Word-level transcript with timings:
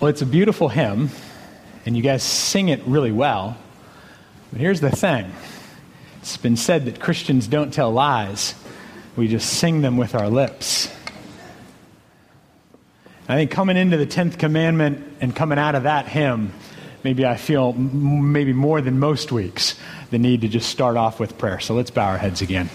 Well, 0.00 0.08
it's 0.08 0.22
a 0.22 0.26
beautiful 0.26 0.70
hymn, 0.70 1.10
and 1.84 1.94
you 1.94 2.02
guys 2.02 2.22
sing 2.22 2.70
it 2.70 2.80
really 2.86 3.12
well. 3.12 3.58
But 4.50 4.58
here's 4.58 4.80
the 4.80 4.90
thing 4.90 5.30
it's 6.22 6.38
been 6.38 6.56
said 6.56 6.86
that 6.86 6.98
Christians 6.98 7.46
don't 7.46 7.70
tell 7.70 7.92
lies, 7.92 8.54
we 9.14 9.28
just 9.28 9.50
sing 9.50 9.82
them 9.82 9.98
with 9.98 10.14
our 10.14 10.30
lips. 10.30 10.90
I 13.28 13.34
think 13.34 13.50
coming 13.50 13.76
into 13.76 13.98
the 13.98 14.06
10th 14.06 14.38
commandment 14.38 15.06
and 15.20 15.36
coming 15.36 15.58
out 15.58 15.74
of 15.74 15.82
that 15.82 16.08
hymn, 16.08 16.54
maybe 17.04 17.26
I 17.26 17.36
feel 17.36 17.74
maybe 17.74 18.54
more 18.54 18.80
than 18.80 18.98
most 18.98 19.32
weeks 19.32 19.78
the 20.10 20.18
need 20.18 20.40
to 20.40 20.48
just 20.48 20.70
start 20.70 20.96
off 20.96 21.20
with 21.20 21.36
prayer. 21.36 21.60
So 21.60 21.74
let's 21.74 21.90
bow 21.90 22.06
our 22.06 22.18
heads 22.18 22.40
again. 22.40 22.70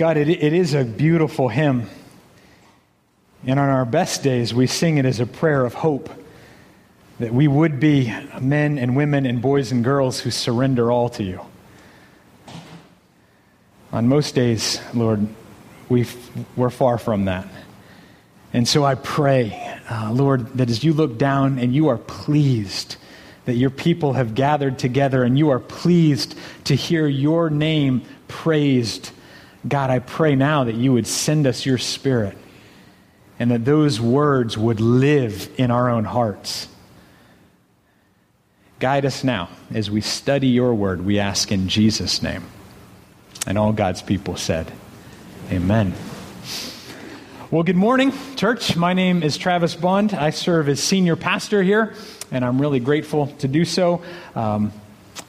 God, 0.00 0.16
it, 0.16 0.30
it 0.30 0.54
is 0.54 0.72
a 0.72 0.82
beautiful 0.82 1.50
hymn. 1.50 1.86
And 3.46 3.60
on 3.60 3.68
our 3.68 3.84
best 3.84 4.22
days, 4.22 4.54
we 4.54 4.66
sing 4.66 4.96
it 4.96 5.04
as 5.04 5.20
a 5.20 5.26
prayer 5.26 5.62
of 5.62 5.74
hope 5.74 6.08
that 7.18 7.34
we 7.34 7.46
would 7.46 7.78
be 7.78 8.10
men 8.40 8.78
and 8.78 8.96
women 8.96 9.26
and 9.26 9.42
boys 9.42 9.72
and 9.72 9.84
girls 9.84 10.18
who 10.18 10.30
surrender 10.30 10.90
all 10.90 11.10
to 11.10 11.22
you. 11.22 11.42
On 13.92 14.08
most 14.08 14.34
days, 14.34 14.80
Lord, 14.94 15.28
we 15.90 16.06
we're 16.56 16.70
far 16.70 16.96
from 16.96 17.26
that. 17.26 17.46
And 18.54 18.66
so 18.66 18.86
I 18.86 18.94
pray, 18.94 19.52
uh, 19.90 20.12
Lord, 20.14 20.46
that 20.54 20.70
as 20.70 20.82
you 20.82 20.94
look 20.94 21.18
down 21.18 21.58
and 21.58 21.74
you 21.74 21.88
are 21.88 21.98
pleased 21.98 22.96
that 23.44 23.56
your 23.56 23.68
people 23.68 24.14
have 24.14 24.34
gathered 24.34 24.78
together 24.78 25.24
and 25.24 25.38
you 25.38 25.50
are 25.50 25.60
pleased 25.60 26.38
to 26.64 26.74
hear 26.74 27.06
your 27.06 27.50
name 27.50 28.00
praised, 28.28 29.10
God, 29.68 29.90
I 29.90 29.98
pray 29.98 30.34
now 30.36 30.64
that 30.64 30.74
you 30.74 30.92
would 30.92 31.06
send 31.06 31.46
us 31.46 31.66
your 31.66 31.78
spirit 31.78 32.36
and 33.38 33.50
that 33.50 33.64
those 33.64 34.00
words 34.00 34.56
would 34.56 34.80
live 34.80 35.50
in 35.58 35.70
our 35.70 35.90
own 35.90 36.04
hearts. 36.04 36.68
Guide 38.78 39.04
us 39.04 39.22
now 39.22 39.50
as 39.72 39.90
we 39.90 40.00
study 40.00 40.48
your 40.48 40.74
word, 40.74 41.04
we 41.04 41.18
ask 41.18 41.52
in 41.52 41.68
Jesus' 41.68 42.22
name. 42.22 42.44
And 43.46 43.58
all 43.58 43.72
God's 43.72 44.02
people 44.02 44.36
said, 44.36 44.70
Amen. 45.50 45.94
Well, 47.50 47.62
good 47.62 47.76
morning, 47.76 48.12
church. 48.36 48.76
My 48.76 48.94
name 48.94 49.22
is 49.22 49.36
Travis 49.36 49.74
Bond. 49.74 50.14
I 50.14 50.30
serve 50.30 50.68
as 50.68 50.80
senior 50.80 51.16
pastor 51.16 51.62
here, 51.62 51.94
and 52.30 52.44
I'm 52.44 52.60
really 52.60 52.78
grateful 52.78 53.26
to 53.38 53.48
do 53.48 53.64
so. 53.64 54.02
Um, 54.34 54.72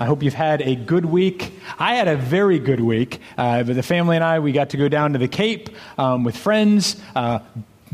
I 0.02 0.06
hope 0.06 0.24
you've 0.24 0.34
had 0.34 0.64
a 0.64 0.76
good 0.76 1.06
week. 1.06 1.54
I 1.78 1.94
had 1.94 2.08
a 2.08 2.18
very 2.18 2.58
good 2.58 2.80
week. 2.80 3.22
Uh, 3.38 3.62
the 3.62 3.84
family 3.84 4.16
and 4.16 4.26
I, 4.26 4.40
we 4.40 4.52
got 4.52 4.72
to 4.72 4.78
go 4.78 4.90
down 4.90 5.14
to 5.14 5.20
the 5.20 5.28
Cape 5.28 5.70
um, 5.96 6.24
with 6.24 6.36
friends, 6.36 7.00
uh, 7.16 7.38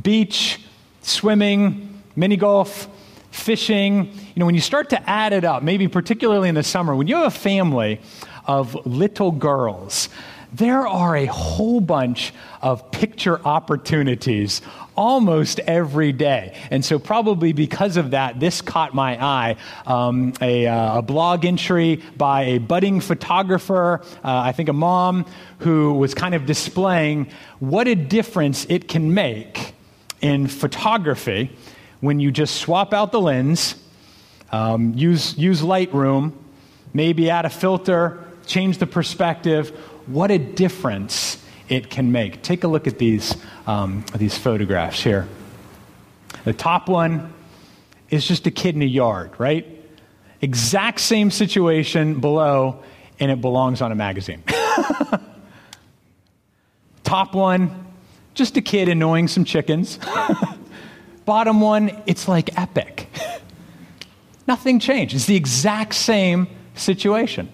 beach, 0.02 0.61
swimming, 1.02 2.02
mini 2.16 2.38
golf, 2.38 2.88
fishing. 3.31 4.05
You 4.05 4.39
know, 4.39 4.45
when 4.45 4.55
you 4.55 4.61
start 4.61 4.89
to 4.91 5.09
add 5.09 5.33
it 5.33 5.44
up, 5.44 5.64
maybe 5.64 5.89
particularly 5.89 6.47
in 6.47 6.55
the 6.55 6.64
summer, 6.64 6.95
when 6.95 7.08
you 7.08 7.17
have 7.17 7.25
a 7.25 7.30
family 7.30 7.99
of 8.45 8.86
little 8.86 9.33
girls, 9.33 10.08
there 10.58 10.88
are 10.88 11.16
a 11.16 11.25
whole 11.25 11.80
bunch 11.80 12.33
of 12.61 12.91
picture 12.91 13.39
opportunities 13.45 14.61
almost 14.95 15.59
every 15.59 16.11
day. 16.11 16.58
And 16.72 16.83
so, 16.83 16.97
probably 16.97 17.53
because 17.53 17.97
of 17.97 18.11
that, 18.11 18.39
this 18.39 18.61
caught 18.61 18.95
my 18.95 19.23
eye. 19.23 19.55
Um, 19.86 20.33
a, 20.41 20.66
uh, 20.66 20.97
a, 20.97 21.02
blog 21.03 21.45
entry 21.45 22.02
by 22.17 22.44
a 22.44 22.58
budding 22.58 22.99
photographer, 22.99 24.02
uh, 24.23 24.39
I 24.39 24.52
think 24.52 24.69
a 24.69 24.73
mom, 24.73 25.25
who 25.59 25.94
was 25.94 26.16
kind 26.16 26.33
of 26.33 26.45
displaying 26.45 27.30
what 27.59 27.88
a 27.88 27.95
difference 27.95 28.66
it 28.67 28.88
can 28.88 29.14
make 29.14 29.73
in 30.21 30.47
photography 30.47 31.55
when 31.99 32.19
you 32.19 32.31
just 32.31 32.55
swap 32.55 32.94
out 32.94 33.11
the 33.11 33.21
lens, 33.21 33.75
um, 34.52 34.94
use, 34.95 35.38
use 35.38 35.61
Lightroom, 35.61 36.32
maybe 36.93 37.30
add 37.30 37.45
a 37.45 37.49
filter, 37.49 38.23
change 38.45 38.77
the 38.77 38.87
perspective, 38.87 39.77
what 40.08 40.32
a 40.32 40.38
difference 40.38 41.44
it 41.70 41.90
can 41.90 42.12
make. 42.12 42.42
Take 42.42 42.64
a 42.64 42.68
look 42.68 42.88
at 42.88 42.98
these, 42.98 43.36
um, 43.66 44.06
these 44.16 44.38
photographs 44.38 45.04
here. 45.04 45.28
The 46.45 46.54
top 46.54 46.88
one 46.88 47.34
is 48.10 48.26
just 48.26 48.48
a 48.48 48.52
kid 48.52 48.76
in 48.76 48.82
a 48.82 48.86
yard, 48.86 49.32
right? 49.38 49.66
Exact 50.42 51.00
same 51.00 51.30
situation 51.30 52.20
below, 52.20 52.84
and 53.20 53.32
it 53.32 53.42
belongs 53.42 53.82
on 53.82 53.92
a 53.92 53.95
magazine. 53.95 54.44
top 57.04 57.34
one, 57.34 57.86
just 58.34 58.56
a 58.56 58.62
kid 58.62 58.88
annoying 58.88 59.28
some 59.28 59.44
chickens. 59.44 60.00
Bottom 61.26 61.60
one, 61.60 62.02
it's 62.06 62.28
like 62.28 62.58
epic. 62.58 63.10
Nothing 64.48 64.80
changed. 64.80 65.16
It's 65.16 65.26
the 65.26 65.36
exact 65.36 65.95
same 65.95 66.48
situation. 66.76 67.50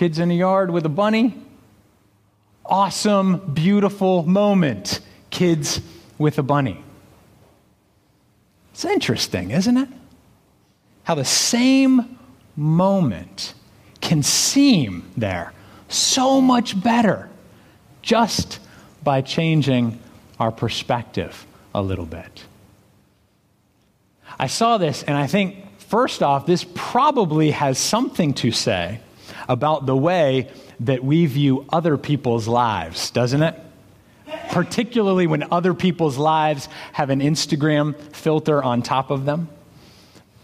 Kids 0.00 0.18
in 0.18 0.30
the 0.30 0.36
yard 0.36 0.70
with 0.70 0.86
a 0.86 0.88
bunny. 0.88 1.34
Awesome, 2.64 3.52
beautiful 3.52 4.22
moment. 4.22 5.00
Kids 5.28 5.82
with 6.16 6.38
a 6.38 6.42
bunny. 6.42 6.82
It's 8.72 8.86
interesting, 8.86 9.50
isn't 9.50 9.76
it? 9.76 9.90
How 11.02 11.16
the 11.16 11.26
same 11.26 12.18
moment 12.56 13.52
can 14.00 14.22
seem 14.22 15.06
there 15.18 15.52
so 15.90 16.40
much 16.40 16.82
better 16.82 17.28
just 18.00 18.58
by 19.04 19.20
changing 19.20 20.00
our 20.38 20.50
perspective 20.50 21.44
a 21.74 21.82
little 21.82 22.06
bit. 22.06 22.46
I 24.38 24.46
saw 24.46 24.78
this 24.78 25.02
and 25.02 25.14
I 25.14 25.26
think, 25.26 25.78
first 25.78 26.22
off, 26.22 26.46
this 26.46 26.64
probably 26.74 27.50
has 27.50 27.78
something 27.78 28.32
to 28.32 28.50
say 28.50 29.00
about 29.50 29.84
the 29.84 29.96
way 29.96 30.48
that 30.78 31.02
we 31.02 31.26
view 31.26 31.66
other 31.70 31.98
people's 31.98 32.46
lives, 32.46 33.10
doesn't 33.10 33.42
it? 33.42 33.58
Particularly 34.50 35.26
when 35.26 35.52
other 35.52 35.74
people's 35.74 36.16
lives 36.16 36.68
have 36.92 37.10
an 37.10 37.20
Instagram 37.20 37.98
filter 38.14 38.62
on 38.62 38.80
top 38.80 39.10
of 39.10 39.24
them. 39.24 39.48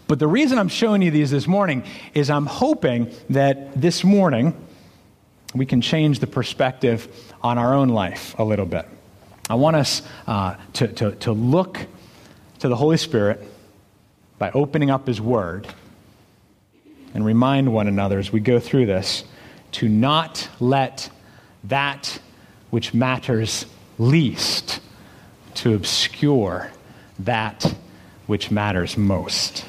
But 0.09 0.19
the 0.19 0.27
reason 0.27 0.59
I'm 0.59 0.67
showing 0.67 1.01
you 1.01 1.09
these 1.09 1.31
this 1.31 1.47
morning 1.47 1.83
is 2.13 2.29
I'm 2.29 2.45
hoping 2.45 3.09
that 3.29 3.79
this 3.79 4.03
morning 4.03 4.53
we 5.55 5.65
can 5.65 5.79
change 5.79 6.19
the 6.19 6.27
perspective 6.27 7.33
on 7.41 7.57
our 7.57 7.73
own 7.73 7.87
life 7.87 8.35
a 8.37 8.43
little 8.43 8.65
bit. 8.65 8.87
I 9.49 9.55
want 9.55 9.77
us 9.77 10.01
uh, 10.27 10.55
to, 10.73 10.87
to, 10.89 11.11
to 11.15 11.31
look 11.31 11.79
to 12.59 12.67
the 12.67 12.75
Holy 12.75 12.97
Spirit 12.97 13.41
by 14.37 14.51
opening 14.51 14.89
up 14.89 15.07
His 15.07 15.21
Word 15.21 15.65
and 17.13 17.25
remind 17.25 17.73
one 17.73 17.87
another 17.87 18.19
as 18.19 18.31
we 18.31 18.39
go 18.39 18.59
through 18.59 18.85
this 18.85 19.23
to 19.73 19.89
not 19.89 20.49
let 20.59 21.09
that 21.65 22.19
which 22.69 22.93
matters 22.93 23.65
least 23.97 24.79
to 25.55 25.73
obscure 25.73 26.71
that 27.19 27.75
which 28.27 28.51
matters 28.51 28.97
most. 28.97 29.65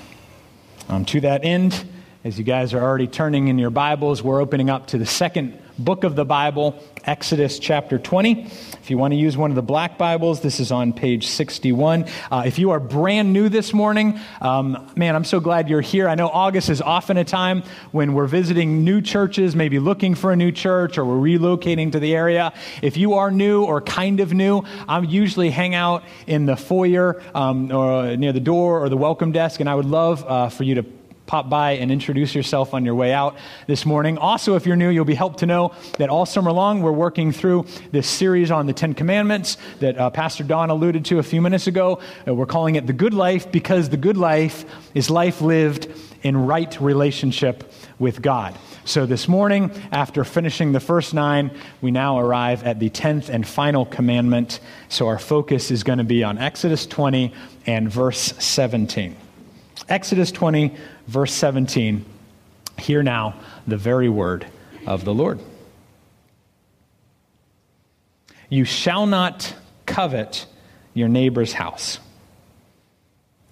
Um, 0.88 1.04
to 1.06 1.20
that 1.20 1.44
end, 1.44 1.84
as 2.24 2.38
you 2.38 2.44
guys 2.44 2.74
are 2.74 2.82
already 2.82 3.06
turning 3.06 3.48
in 3.48 3.58
your 3.58 3.70
Bibles, 3.70 4.22
we're 4.22 4.40
opening 4.40 4.68
up 4.68 4.88
to 4.88 4.98
the 4.98 5.06
second 5.06 5.58
book 5.78 6.04
of 6.04 6.16
the 6.16 6.24
Bible, 6.24 6.82
Exodus 7.08 7.58
chapter 7.58 7.98
20. 7.98 8.42
If 8.42 8.90
you 8.90 8.98
want 8.98 9.12
to 9.12 9.16
use 9.16 9.34
one 9.34 9.50
of 9.50 9.54
the 9.54 9.62
black 9.62 9.96
Bibles, 9.96 10.42
this 10.42 10.60
is 10.60 10.70
on 10.70 10.92
page 10.92 11.26
61. 11.26 12.04
Uh, 12.30 12.42
if 12.44 12.58
you 12.58 12.72
are 12.72 12.78
brand 12.78 13.32
new 13.32 13.48
this 13.48 13.72
morning, 13.72 14.20
um, 14.42 14.92
man, 14.94 15.16
I'm 15.16 15.24
so 15.24 15.40
glad 15.40 15.70
you're 15.70 15.80
here. 15.80 16.06
I 16.06 16.16
know 16.16 16.28
August 16.28 16.68
is 16.68 16.82
often 16.82 17.16
a 17.16 17.24
time 17.24 17.62
when 17.92 18.12
we're 18.12 18.26
visiting 18.26 18.84
new 18.84 19.00
churches, 19.00 19.56
maybe 19.56 19.78
looking 19.78 20.14
for 20.14 20.32
a 20.32 20.36
new 20.36 20.52
church 20.52 20.98
or 20.98 21.06
we're 21.06 21.38
relocating 21.38 21.92
to 21.92 21.98
the 21.98 22.14
area. 22.14 22.52
If 22.82 22.98
you 22.98 23.14
are 23.14 23.30
new 23.30 23.64
or 23.64 23.80
kind 23.80 24.20
of 24.20 24.34
new, 24.34 24.64
I 24.86 25.00
usually 25.00 25.48
hang 25.48 25.74
out 25.74 26.04
in 26.26 26.44
the 26.44 26.56
foyer 26.56 27.22
um, 27.34 27.72
or 27.72 28.18
near 28.18 28.34
the 28.34 28.40
door 28.40 28.84
or 28.84 28.90
the 28.90 28.98
welcome 28.98 29.32
desk, 29.32 29.60
and 29.60 29.68
I 29.70 29.74
would 29.74 29.86
love 29.86 30.26
uh, 30.26 30.50
for 30.50 30.64
you 30.64 30.74
to 30.74 30.97
pop 31.28 31.48
by 31.48 31.72
and 31.72 31.92
introduce 31.92 32.34
yourself 32.34 32.74
on 32.74 32.84
your 32.84 32.96
way 32.96 33.12
out 33.12 33.36
this 33.68 33.86
morning. 33.86 34.18
Also, 34.18 34.56
if 34.56 34.66
you're 34.66 34.76
new, 34.76 34.88
you'll 34.88 35.04
be 35.04 35.14
helped 35.14 35.38
to 35.40 35.46
know 35.46 35.72
that 35.98 36.08
all 36.08 36.26
summer 36.26 36.50
long 36.50 36.82
we're 36.82 36.90
working 36.90 37.30
through 37.30 37.66
this 37.92 38.08
series 38.08 38.50
on 38.50 38.66
the 38.66 38.72
Ten 38.72 38.94
Commandments 38.94 39.58
that 39.78 39.96
uh, 39.96 40.10
Pastor 40.10 40.42
Don 40.42 40.70
alluded 40.70 41.04
to 41.04 41.18
a 41.18 41.22
few 41.22 41.40
minutes 41.40 41.66
ago. 41.66 42.00
Uh, 42.26 42.34
we're 42.34 42.46
calling 42.46 42.74
it 42.74 42.86
the 42.86 42.92
good 42.92 43.14
life 43.14 43.52
because 43.52 43.90
the 43.90 43.96
good 43.98 44.16
life 44.16 44.64
is 44.94 45.10
life 45.10 45.42
lived 45.42 45.92
in 46.22 46.36
right 46.36 46.80
relationship 46.80 47.72
with 47.98 48.22
God. 48.22 48.58
So 48.86 49.04
this 49.04 49.28
morning, 49.28 49.70
after 49.92 50.24
finishing 50.24 50.72
the 50.72 50.80
first 50.80 51.12
nine, 51.12 51.50
we 51.82 51.90
now 51.90 52.18
arrive 52.18 52.64
at 52.64 52.80
the 52.80 52.88
tenth 52.88 53.28
and 53.28 53.46
final 53.46 53.84
commandment. 53.84 54.60
So 54.88 55.08
our 55.08 55.18
focus 55.18 55.70
is 55.70 55.82
going 55.82 55.98
to 55.98 56.04
be 56.04 56.24
on 56.24 56.38
Exodus 56.38 56.86
20 56.86 57.34
and 57.66 57.90
verse 57.90 58.32
17. 58.38 59.27
Exodus 59.88 60.30
20, 60.32 60.74
verse 61.06 61.32
17. 61.32 62.04
Hear 62.78 63.02
now 63.02 63.34
the 63.66 63.76
very 63.76 64.08
word 64.08 64.46
of 64.86 65.04
the 65.04 65.14
Lord. 65.14 65.40
You 68.48 68.64
shall 68.64 69.06
not 69.06 69.54
covet 69.86 70.46
your 70.94 71.08
neighbor's 71.08 71.52
house. 71.52 71.98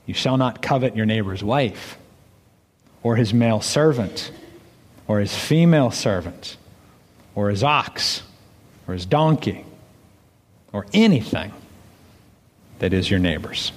You 0.06 0.15
shall 0.15 0.37
not 0.37 0.62
covet 0.62 0.97
your 0.97 1.06
neighbor's 1.06 1.43
wife, 1.43 1.99
or 3.03 3.17
his 3.17 3.35
male 3.35 3.61
servant, 3.61 4.31
or 5.09 5.21
his 5.21 5.35
female 5.35 5.91
servant, 5.91 6.56
or 7.35 7.50
his 7.50 7.62
ox, 7.62 8.23
or 8.87 8.94
his 8.94 9.05
donkey, 9.05 9.65
or 10.73 10.87
anything 10.93 11.53
that 12.79 12.93
is 12.93 13.11
your 13.11 13.21
neighbor's. 13.21 13.73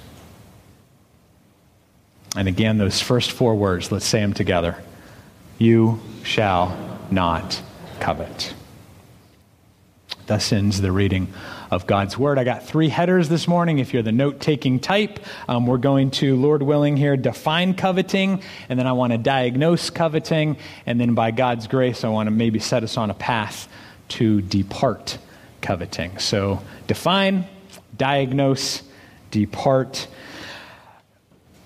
And 2.40 2.48
again, 2.48 2.78
those 2.78 3.02
first 3.02 3.34
four 3.34 3.54
words, 3.54 3.92
let's 3.92 4.06
say 4.06 4.22
them 4.22 4.32
together. 4.32 4.82
You 5.58 6.00
shall 6.24 6.98
not 7.12 7.62
covet. 8.00 8.54
Thus 10.26 10.54
ends 10.54 10.80
the 10.80 10.94
reading 10.94 11.34
of 11.70 11.86
God's 11.86 12.18
Word. 12.18 12.40
I 12.40 12.46
got 12.46 12.66
three 12.66 12.88
headers 12.88 13.28
this 13.28 13.46
morning. 13.46 13.80
If 13.80 13.94
you're 13.94 14.04
the 14.04 14.14
note 14.14 14.40
taking 14.40 14.80
type, 14.80 15.20
um, 15.50 15.68
we're 15.68 15.80
going 15.80 16.12
to, 16.12 16.38
Lord 16.38 16.64
willing, 16.64 16.96
here 16.96 17.18
define 17.18 17.74
coveting, 17.74 18.42
and 18.70 18.80
then 18.80 18.88
I 18.88 18.94
want 18.94 19.12
to 19.12 19.18
diagnose 19.18 19.90
coveting, 19.90 20.56
and 20.86 20.98
then 20.98 21.16
by 21.16 21.32
God's 21.32 21.68
grace, 21.68 22.06
I 22.06 22.08
want 22.08 22.28
to 22.28 22.32
maybe 22.32 22.60
set 22.60 22.84
us 22.84 22.96
on 22.96 23.10
a 23.10 23.16
path 23.16 23.68
to 24.10 24.40
depart 24.40 25.18
coveting. 25.60 26.20
So 26.20 26.62
define, 26.88 27.48
diagnose, 27.98 28.82
depart. 29.30 30.08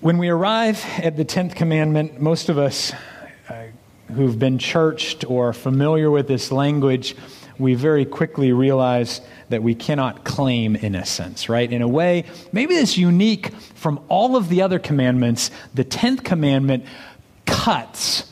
When 0.04 0.18
we 0.18 0.28
arrive 0.28 0.84
at 0.98 1.16
the 1.16 1.24
10th 1.24 1.54
commandment, 1.54 2.20
most 2.20 2.50
of 2.50 2.58
us 2.58 2.92
uh, 3.48 3.68
who've 4.12 4.38
been 4.38 4.58
churched 4.58 5.24
or 5.24 5.54
familiar 5.54 6.10
with 6.10 6.28
this 6.28 6.52
language 6.52 7.16
we 7.58 7.72
very 7.72 8.04
quickly 8.04 8.52
realize 8.52 9.22
that 9.48 9.62
we 9.62 9.74
cannot 9.74 10.22
claim 10.22 10.76
innocence, 10.76 11.48
right? 11.48 11.72
In 11.72 11.80
a 11.80 11.88
way, 11.88 12.24
maybe 12.52 12.74
it's 12.74 12.98
unique 12.98 13.54
from 13.76 13.98
all 14.08 14.36
of 14.36 14.50
the 14.50 14.60
other 14.60 14.78
commandments. 14.78 15.50
The 15.72 15.86
10th 15.86 16.22
commandment 16.22 16.84
cuts 17.46 18.30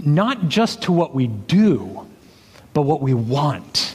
not 0.00 0.48
just 0.48 0.82
to 0.82 0.92
what 0.92 1.14
we 1.14 1.28
do, 1.28 2.08
but 2.72 2.82
what 2.82 3.02
we 3.02 3.14
want, 3.14 3.94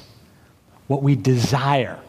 what 0.87 1.03
we 1.03 1.17
desire 1.17 1.99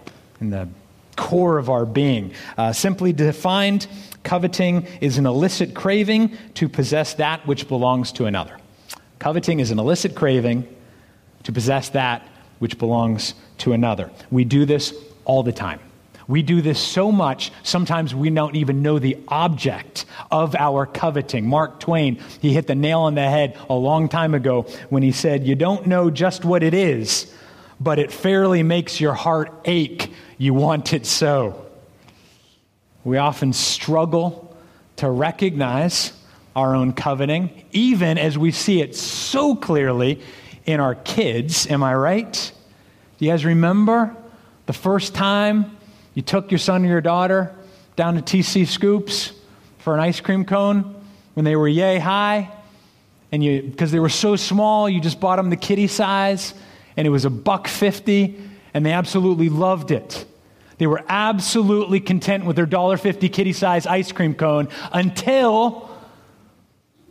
in 0.40 0.50
the 0.50 0.68
core 1.16 1.58
of 1.58 1.70
our 1.70 1.86
being. 1.86 2.32
Uh, 2.56 2.72
simply 2.72 3.12
defined, 3.12 3.86
coveting 4.24 4.86
is 5.00 5.18
an 5.18 5.26
illicit 5.26 5.74
craving 5.74 6.36
to 6.54 6.68
possess 6.68 7.14
that 7.14 7.46
which 7.46 7.68
belongs 7.68 8.10
to 8.12 8.26
another. 8.26 8.58
Coveting 9.18 9.60
is 9.60 9.70
an 9.70 9.78
illicit 9.78 10.14
craving 10.14 10.66
to 11.44 11.52
possess 11.52 11.90
that 11.90 12.26
which 12.58 12.78
belongs 12.78 13.34
to 13.58 13.72
another. 13.72 14.10
We 14.30 14.44
do 14.44 14.64
this 14.64 14.92
all 15.24 15.42
the 15.42 15.52
time. 15.52 15.80
We 16.26 16.42
do 16.42 16.62
this 16.62 16.80
so 16.80 17.12
much, 17.12 17.52
sometimes 17.62 18.14
we 18.14 18.30
don't 18.30 18.56
even 18.56 18.80
know 18.82 18.98
the 18.98 19.18
object 19.28 20.06
of 20.30 20.54
our 20.54 20.86
coveting. 20.86 21.46
Mark 21.46 21.80
Twain, 21.80 22.18
he 22.40 22.54
hit 22.54 22.66
the 22.66 22.74
nail 22.74 23.00
on 23.00 23.14
the 23.14 23.28
head 23.28 23.58
a 23.68 23.74
long 23.74 24.08
time 24.08 24.32
ago 24.32 24.62
when 24.88 25.02
he 25.02 25.12
said, 25.12 25.46
You 25.46 25.54
don't 25.54 25.86
know 25.86 26.10
just 26.10 26.44
what 26.44 26.62
it 26.62 26.72
is, 26.72 27.32
but 27.78 27.98
it 27.98 28.10
fairly 28.10 28.62
makes 28.62 29.00
your 29.00 29.12
heart 29.12 29.52
ache. 29.66 30.12
You 30.38 30.54
want 30.54 30.94
it 30.94 31.04
so. 31.04 31.63
We 33.04 33.18
often 33.18 33.52
struggle 33.52 34.56
to 34.96 35.10
recognize 35.10 36.12
our 36.56 36.74
own 36.74 36.92
coveting, 36.92 37.64
even 37.72 38.16
as 38.16 38.38
we 38.38 38.50
see 38.50 38.80
it 38.80 38.96
so 38.96 39.54
clearly 39.54 40.20
in 40.64 40.80
our 40.80 40.94
kids. 40.94 41.66
Am 41.66 41.82
I 41.82 41.94
right? 41.94 42.52
Do 43.18 43.24
you 43.24 43.30
guys 43.30 43.44
remember 43.44 44.16
the 44.66 44.72
first 44.72 45.14
time 45.14 45.76
you 46.14 46.22
took 46.22 46.50
your 46.50 46.58
son 46.58 46.84
or 46.84 46.88
your 46.88 47.00
daughter 47.00 47.54
down 47.96 48.14
to 48.14 48.22
TC 48.22 48.66
Scoops 48.66 49.32
for 49.78 49.94
an 49.94 50.00
ice 50.00 50.20
cream 50.20 50.44
cone 50.44 50.94
when 51.34 51.44
they 51.44 51.56
were 51.56 51.68
yay 51.68 51.98
high? 51.98 52.50
And 53.30 53.42
you, 53.42 53.62
because 53.62 53.90
they 53.90 53.98
were 53.98 54.08
so 54.08 54.36
small, 54.36 54.88
you 54.88 55.00
just 55.00 55.20
bought 55.20 55.36
them 55.36 55.50
the 55.50 55.56
kitty 55.56 55.88
size, 55.88 56.54
and 56.96 57.06
it 57.06 57.10
was 57.10 57.24
a 57.24 57.30
buck 57.30 57.66
fifty, 57.66 58.40
and 58.72 58.86
they 58.86 58.92
absolutely 58.92 59.48
loved 59.48 59.90
it. 59.90 60.24
They 60.78 60.86
were 60.86 61.04
absolutely 61.08 62.00
content 62.00 62.44
with 62.44 62.56
their 62.56 62.66
$1.50 62.66 63.32
kitty 63.32 63.52
size 63.52 63.86
ice 63.86 64.12
cream 64.12 64.34
cone 64.34 64.68
until 64.92 65.90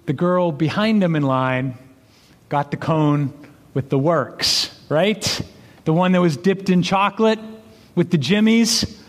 the 0.05 0.13
girl 0.13 0.51
behind 0.51 1.01
them 1.01 1.15
in 1.15 1.23
line 1.23 1.77
got 2.49 2.71
the 2.71 2.77
cone 2.77 3.33
with 3.73 3.89
the 3.89 3.97
works, 3.97 4.77
right? 4.89 5.41
The 5.85 5.93
one 5.93 6.11
that 6.11 6.21
was 6.21 6.37
dipped 6.37 6.69
in 6.69 6.83
chocolate 6.83 7.39
with 7.95 8.11
the 8.11 8.17
jimmies 8.17 9.01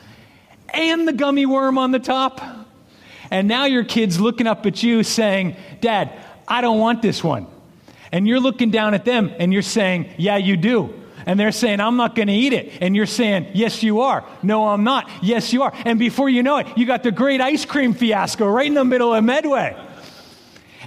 and 0.73 1.07
the 1.07 1.13
gummy 1.13 1.47
worm 1.47 1.79
on 1.79 1.91
the 1.91 1.99
top. 1.99 2.41
And 3.31 3.49
now 3.49 3.65
your 3.65 3.85
kid's 3.85 4.21
looking 4.21 4.47
up 4.47 4.67
at 4.67 4.83
you 4.83 5.03
saying, 5.03 5.57
Dad, 5.81 6.13
I 6.47 6.61
don't 6.61 6.79
want 6.79 7.03
this 7.03 7.25
one. 7.25 7.47
And 8.13 8.29
you're 8.29 8.41
looking 8.41 8.71
down 8.71 8.95
at 8.95 9.05
them 9.05 9.33
and 9.39 9.53
you're 9.53 9.63
saying, 9.63 10.11
Yeah, 10.17 10.37
you 10.37 10.57
do. 10.57 11.04
And 11.27 11.41
they're 11.41 11.53
saying, 11.53 11.81
I'm 11.81 11.97
not 11.97 12.15
going 12.15 12.29
to 12.29 12.35
eat 12.35 12.53
it. 12.53 12.73
And 12.81 12.95
you're 12.95 13.07
saying, 13.07 13.51
Yes, 13.55 13.83
you 13.83 14.03
are. 14.03 14.25
No, 14.43 14.69
I'm 14.69 14.85
not. 14.85 15.09
Yes, 15.23 15.53
you 15.53 15.63
are. 15.63 15.73
And 15.85 15.99
before 15.99 16.29
you 16.29 16.43
know 16.43 16.59
it, 16.59 16.67
you 16.77 16.87
got 16.87 17.03
the 17.03 17.13
great 17.13 17.41
ice 17.41 17.65
cream 17.65 17.95
fiasco 17.95 18.47
right 18.47 18.67
in 18.67 18.75
the 18.75 18.85
middle 18.85 19.15
of 19.15 19.25
Medway. 19.25 19.77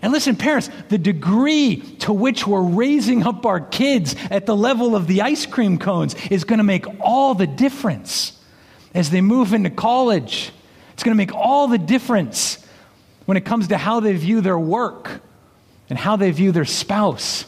And 0.01 0.13
listen, 0.13 0.35
parents, 0.35 0.69
the 0.89 0.97
degree 0.97 1.77
to 1.99 2.13
which 2.13 2.45
we're 2.45 2.61
raising 2.61 3.25
up 3.25 3.45
our 3.45 3.59
kids 3.59 4.15
at 4.29 4.45
the 4.45 4.55
level 4.55 4.95
of 4.95 5.07
the 5.07 5.23
ice 5.23 5.45
cream 5.45 5.79
cones 5.79 6.15
is 6.29 6.43
going 6.43 6.59
to 6.59 6.63
make 6.63 6.85
all 6.99 7.33
the 7.33 7.47
difference 7.47 8.39
as 8.93 9.09
they 9.09 9.21
move 9.21 9.53
into 9.53 9.71
college. 9.71 10.51
It's 10.93 11.03
going 11.03 11.13
to 11.13 11.17
make 11.17 11.33
all 11.33 11.67
the 11.67 11.79
difference 11.79 12.63
when 13.25 13.37
it 13.37 13.45
comes 13.45 13.69
to 13.69 13.77
how 13.77 13.99
they 13.99 14.13
view 14.15 14.41
their 14.41 14.59
work 14.59 15.21
and 15.89 15.97
how 15.97 16.15
they 16.15 16.31
view 16.31 16.51
their 16.51 16.65
spouse 16.65 17.45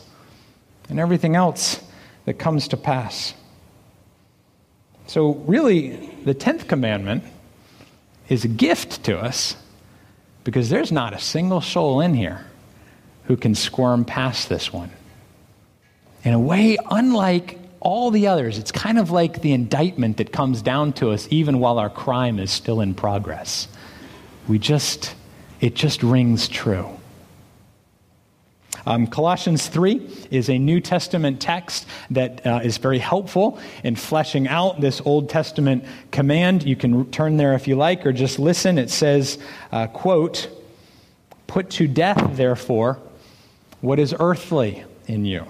and 0.90 1.00
everything 1.00 1.36
else 1.36 1.80
that 2.26 2.36
comes 2.36 2.68
to 2.70 2.78
pass. 2.78 3.34
So, 5.08 5.32
really, 5.48 6.12
the 6.24 6.36
10th 6.36 6.68
commandment 6.68 7.24
is 8.28 8.46
a 8.46 8.48
gift 8.48 9.04
to 9.06 9.18
us 9.18 9.56
because 10.44 10.70
there's 10.70 10.92
not 10.92 11.14
a 11.14 11.20
single 11.20 11.62
soul 11.62 12.00
in 12.02 12.14
here 12.14 12.46
who 13.24 13.36
can 13.36 13.56
squirm 13.56 14.06
past 14.06 14.50
this 14.50 14.72
one. 14.72 14.92
In 16.24 16.34
a 16.34 16.40
way, 16.40 16.78
unlike 16.92 17.58
all 17.80 18.12
the 18.12 18.28
others, 18.28 18.58
it's 18.58 18.72
kind 18.72 19.00
of 19.00 19.10
like 19.10 19.42
the 19.42 19.54
indictment 19.54 20.18
that 20.18 20.32
comes 20.32 20.62
down 20.62 20.94
to 20.94 21.12
us 21.12 21.28
even 21.32 21.60
while 21.60 21.80
our 21.80 21.90
crime 21.90 22.40
is 22.40 22.52
still 22.52 22.82
in 22.82 22.94
progress. 22.94 23.68
We 24.48 24.60
just, 24.60 25.16
it 25.62 25.76
just 25.76 26.04
rings 26.04 26.48
true. 26.48 26.99
Um, 28.86 29.08
Colossians 29.08 29.68
3 29.68 30.28
is 30.32 30.50
a 30.50 30.58
New 30.58 30.80
Testament 30.80 31.42
text 31.42 31.88
that 32.12 32.46
uh, 32.46 32.62
is 32.64 32.78
very 32.78 33.00
helpful 33.00 33.60
in 33.84 33.96
fleshing 33.96 34.48
out 34.48 34.82
this 34.82 35.02
Old 35.06 35.30
Testament 35.30 35.86
command. 36.12 36.64
You 36.64 36.76
can 36.76 37.10
turn 37.12 37.38
there 37.38 37.54
if 37.54 37.68
you 37.68 37.76
like 37.76 38.06
or 38.06 38.14
just 38.14 38.40
listen. 38.40 38.78
It 38.78 38.90
says, 38.90 39.38
uh, 39.72 39.88
quote, 39.88 40.50
Put 41.48 41.72
to 41.72 41.88
death, 41.88 42.38
therefore, 42.38 43.00
what 43.82 43.98
is 43.98 44.14
earthly 44.20 44.84
in 45.08 45.26
you 45.26 45.46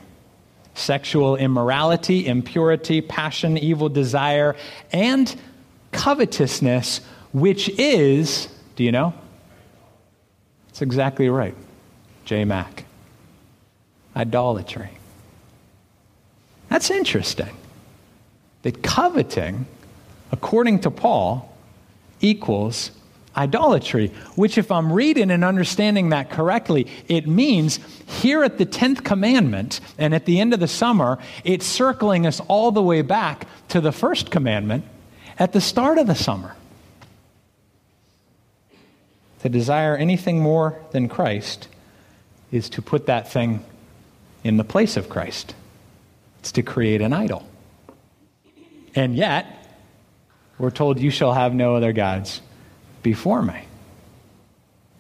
sexual 0.76 1.36
immorality, 1.36 2.26
impurity, 2.26 3.02
passion, 3.02 3.58
evil 3.58 3.90
desire, 3.90 4.56
and 4.94 5.36
covetousness, 5.92 7.02
which 7.34 7.68
is, 7.78 8.48
do 8.78 8.86
you 8.86 8.92
know? 8.94 9.14
It's 10.70 10.82
exactly 10.82 11.28
right. 11.28 11.56
J. 12.24 12.46
Mac 12.46 12.86
idolatry. 14.20 14.90
That's 16.68 16.92
interesting. 16.92 17.56
That 18.64 18.84
coveting, 18.84 19.66
according 20.32 20.82
to 20.82 20.92
Paul, 20.92 21.56
equals 22.20 22.92
idolatry, 23.36 24.10
which, 24.36 24.58
if 24.58 24.72
I'm 24.72 24.92
reading 24.92 25.32
and 25.32 25.46
understanding 25.46 26.10
that 26.10 26.30
correctly, 26.30 26.88
it 27.08 27.28
means 27.28 27.80
here 28.22 28.44
at 28.44 28.58
the 28.58 28.66
10th 28.66 29.06
commandment 29.06 29.80
and 29.98 30.14
at 30.14 30.26
the 30.26 30.42
end 30.42 30.54
of 30.54 30.60
the 30.60 30.68
summer, 30.68 31.18
it's 31.46 31.66
circling 31.66 32.28
us 32.28 32.42
all 32.50 32.72
the 32.72 32.84
way 32.84 33.02
back 33.02 33.48
to 33.70 33.80
the 33.80 33.94
first 33.94 34.30
commandment 34.30 34.84
at 35.38 35.54
the 35.54 35.62
start 35.62 35.98
of 35.98 36.08
the 36.08 36.16
summer. 36.16 36.56
To 39.44 39.50
desire 39.50 39.96
anything 39.96 40.42
more 40.42 40.78
than 40.92 41.08
Christ 41.08 41.70
is 42.52 42.70
to 42.72 42.82
put 42.82 43.06
that 43.06 43.32
thing 43.32 43.64
in 44.44 44.58
the 44.58 44.64
place 44.64 44.98
of 44.98 45.10
Christ. 45.10 45.56
It's 46.40 46.52
to 46.54 46.62
create 46.62 47.02
an 47.02 47.14
idol. 47.14 47.48
And 48.96 49.16
yet, 49.16 49.46
we're 50.58 50.72
told, 50.72 51.00
You 51.00 51.12
shall 51.12 51.34
have 51.34 51.54
no 51.54 51.76
other 51.76 51.94
gods 51.94 52.42
before 53.04 53.42
me. 53.42 53.64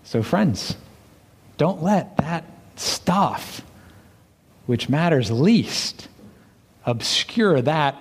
So, 0.03 0.23
friends, 0.23 0.75
don't 1.57 1.83
let 1.83 2.17
that 2.17 2.45
stuff, 2.75 3.61
which 4.65 4.89
matters 4.89 5.31
least, 5.31 6.07
obscure 6.85 7.61
that 7.61 7.95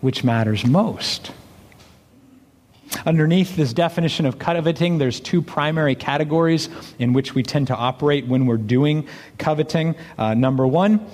which 0.00 0.24
matters 0.24 0.64
most. 0.64 1.32
Underneath 3.04 3.56
this 3.56 3.72
definition 3.72 4.26
of 4.26 4.38
coveting, 4.38 4.98
there's 4.98 5.20
two 5.20 5.42
primary 5.42 5.94
categories 5.94 6.68
in 6.98 7.12
which 7.12 7.34
we 7.34 7.42
tend 7.42 7.66
to 7.68 7.76
operate 7.76 8.26
when 8.26 8.46
we're 8.46 8.56
doing 8.56 9.06
coveting. 9.38 9.94
Uh, 10.16 10.34
number 10.34 10.66
one 10.66 11.06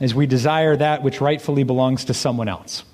is 0.00 0.14
we 0.14 0.26
desire 0.26 0.76
that 0.76 1.02
which 1.02 1.20
rightfully 1.20 1.64
belongs 1.64 2.06
to 2.06 2.14
someone 2.14 2.48
else. 2.48 2.84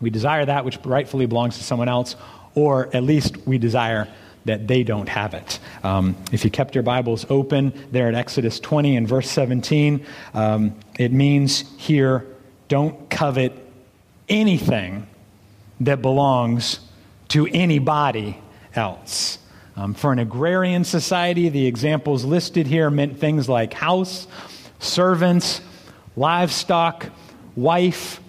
We 0.00 0.10
desire 0.10 0.44
that 0.44 0.64
which 0.64 0.78
rightfully 0.84 1.26
belongs 1.26 1.58
to 1.58 1.64
someone 1.64 1.88
else, 1.88 2.16
or 2.54 2.88
at 2.94 3.02
least 3.02 3.36
we 3.46 3.58
desire 3.58 4.08
that 4.44 4.66
they 4.66 4.82
don't 4.82 5.08
have 5.08 5.34
it. 5.34 5.60
Um, 5.84 6.16
if 6.32 6.44
you 6.44 6.50
kept 6.50 6.74
your 6.74 6.82
Bibles 6.82 7.24
open 7.30 7.72
there 7.92 8.08
at 8.08 8.14
Exodus 8.14 8.58
20 8.58 8.96
and 8.96 9.06
verse 9.06 9.30
17, 9.30 10.04
um, 10.34 10.74
it 10.98 11.12
means 11.12 11.64
here, 11.78 12.26
don't 12.68 13.08
covet 13.08 13.52
anything 14.28 15.06
that 15.80 16.02
belongs 16.02 16.80
to 17.32 17.46
anybody 17.48 18.38
else. 18.74 19.38
Um, 19.76 19.94
for 19.94 20.12
an 20.12 20.18
agrarian 20.18 20.84
society, 20.84 21.48
the 21.48 21.66
examples 21.66 22.24
listed 22.24 22.66
here 22.66 22.90
meant 22.90 23.18
things 23.18 23.48
like 23.48 23.72
house, 23.72 24.26
servants, 24.78 25.60
livestock, 26.16 27.06
wife, 27.56 28.20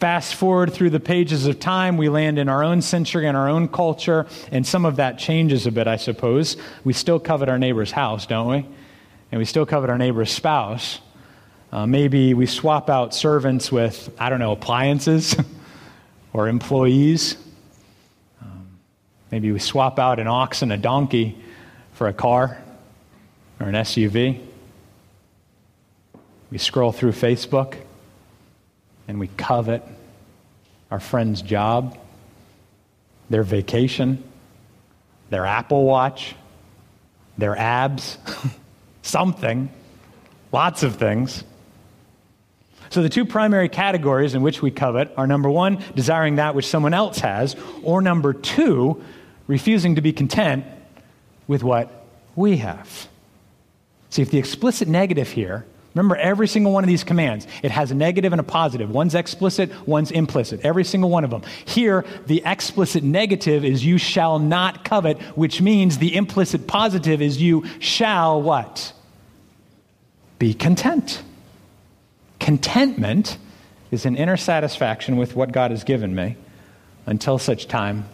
Fast 0.00 0.34
forward 0.34 0.72
through 0.72 0.90
the 0.90 1.00
pages 1.00 1.46
of 1.46 1.58
time, 1.58 1.96
we 1.96 2.10
land 2.10 2.38
in 2.38 2.50
our 2.50 2.62
own 2.62 2.82
century 2.82 3.26
and 3.26 3.36
our 3.36 3.48
own 3.48 3.68
culture, 3.68 4.26
and 4.52 4.66
some 4.66 4.84
of 4.84 4.96
that 4.96 5.18
changes 5.18 5.66
a 5.66 5.70
bit, 5.72 5.86
I 5.86 5.96
suppose. 5.96 6.58
We 6.84 6.92
still 6.92 7.18
covet 7.18 7.48
our 7.48 7.58
neighbor's 7.58 7.90
house, 7.90 8.26
don't 8.26 8.48
we? 8.48 8.66
And 9.32 9.38
we 9.38 9.46
still 9.46 9.64
covet 9.64 9.88
our 9.88 9.96
neighbor's 9.96 10.30
spouse. 10.30 11.00
Uh, 11.72 11.86
maybe 11.86 12.34
we 12.34 12.44
swap 12.44 12.90
out 12.90 13.14
servants 13.14 13.72
with, 13.72 14.14
I 14.18 14.28
don't 14.28 14.40
know, 14.40 14.52
appliances 14.52 15.36
or 16.34 16.48
employees. 16.48 17.38
Maybe 19.34 19.50
we 19.50 19.58
swap 19.58 19.98
out 19.98 20.20
an 20.20 20.28
ox 20.28 20.62
and 20.62 20.72
a 20.72 20.76
donkey 20.76 21.36
for 21.94 22.06
a 22.06 22.12
car 22.12 22.56
or 23.58 23.66
an 23.66 23.74
SUV. 23.74 24.40
We 26.52 26.58
scroll 26.58 26.92
through 26.92 27.10
Facebook 27.10 27.74
and 29.08 29.18
we 29.18 29.26
covet 29.26 29.82
our 30.88 31.00
friend's 31.00 31.42
job, 31.42 31.98
their 33.28 33.42
vacation, 33.42 34.22
their 35.30 35.46
Apple 35.46 35.82
Watch, 35.82 36.36
their 37.36 37.58
abs, 37.58 38.18
something, 39.02 39.68
lots 40.52 40.84
of 40.84 40.94
things. 40.94 41.42
So, 42.90 43.02
the 43.02 43.08
two 43.08 43.24
primary 43.24 43.68
categories 43.68 44.36
in 44.36 44.42
which 44.42 44.62
we 44.62 44.70
covet 44.70 45.12
are 45.16 45.26
number 45.26 45.50
one, 45.50 45.82
desiring 45.96 46.36
that 46.36 46.54
which 46.54 46.68
someone 46.68 46.94
else 46.94 47.18
has, 47.18 47.56
or 47.82 48.00
number 48.00 48.32
two, 48.32 49.02
refusing 49.46 49.94
to 49.94 50.00
be 50.00 50.12
content 50.12 50.64
with 51.46 51.62
what 51.62 52.06
we 52.34 52.58
have. 52.58 53.08
See, 54.10 54.22
if 54.22 54.30
the 54.30 54.38
explicit 54.38 54.88
negative 54.88 55.30
here 55.30 55.66
Remember, 55.94 56.16
every 56.16 56.48
single 56.48 56.72
one 56.72 56.82
of 56.82 56.88
these 56.88 57.04
commands, 57.04 57.46
it 57.62 57.70
has 57.70 57.92
a 57.92 57.94
negative 57.94 58.32
and 58.32 58.40
a 58.40 58.44
positive. 58.44 58.90
One's 58.90 59.14
explicit, 59.14 59.70
one's 59.86 60.10
implicit. 60.10 60.60
Every 60.64 60.82
single 60.82 61.08
one 61.08 61.22
of 61.22 61.30
them. 61.30 61.42
Here, 61.64 62.04
the 62.26 62.42
explicit 62.44 63.04
negative 63.04 63.64
is 63.64 63.84
you 63.84 63.96
shall 63.96 64.40
not 64.40 64.84
covet, 64.84 65.20
which 65.36 65.60
means 65.60 65.98
the 65.98 66.16
implicit 66.16 66.66
positive 66.66 67.22
is 67.22 67.40
you 67.40 67.64
shall 67.78 68.42
what? 68.42 68.92
Be 70.40 70.52
content. 70.52 71.22
Contentment 72.40 73.38
is 73.92 74.04
an 74.04 74.16
inner 74.16 74.36
satisfaction 74.36 75.16
with 75.16 75.36
what 75.36 75.52
God 75.52 75.70
has 75.70 75.84
given 75.84 76.12
me 76.12 76.36
until 77.06 77.38
such 77.38 77.68
time 77.68 78.06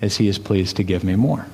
as 0.00 0.16
He 0.16 0.28
is 0.28 0.38
pleased 0.38 0.76
to 0.76 0.82
give 0.82 1.04
me 1.04 1.16
more. 1.16 1.46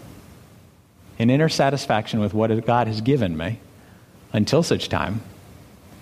An 1.18 1.30
inner 1.30 1.48
satisfaction 1.48 2.20
with 2.20 2.34
what 2.34 2.66
God 2.66 2.86
has 2.86 3.00
given 3.00 3.36
me 3.36 3.60
until 4.32 4.62
such 4.62 4.88
time 4.88 5.20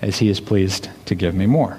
as 0.00 0.18
he 0.18 0.28
is 0.28 0.40
pleased 0.40 0.88
to 1.06 1.14
give 1.14 1.34
me 1.34 1.46
more. 1.46 1.78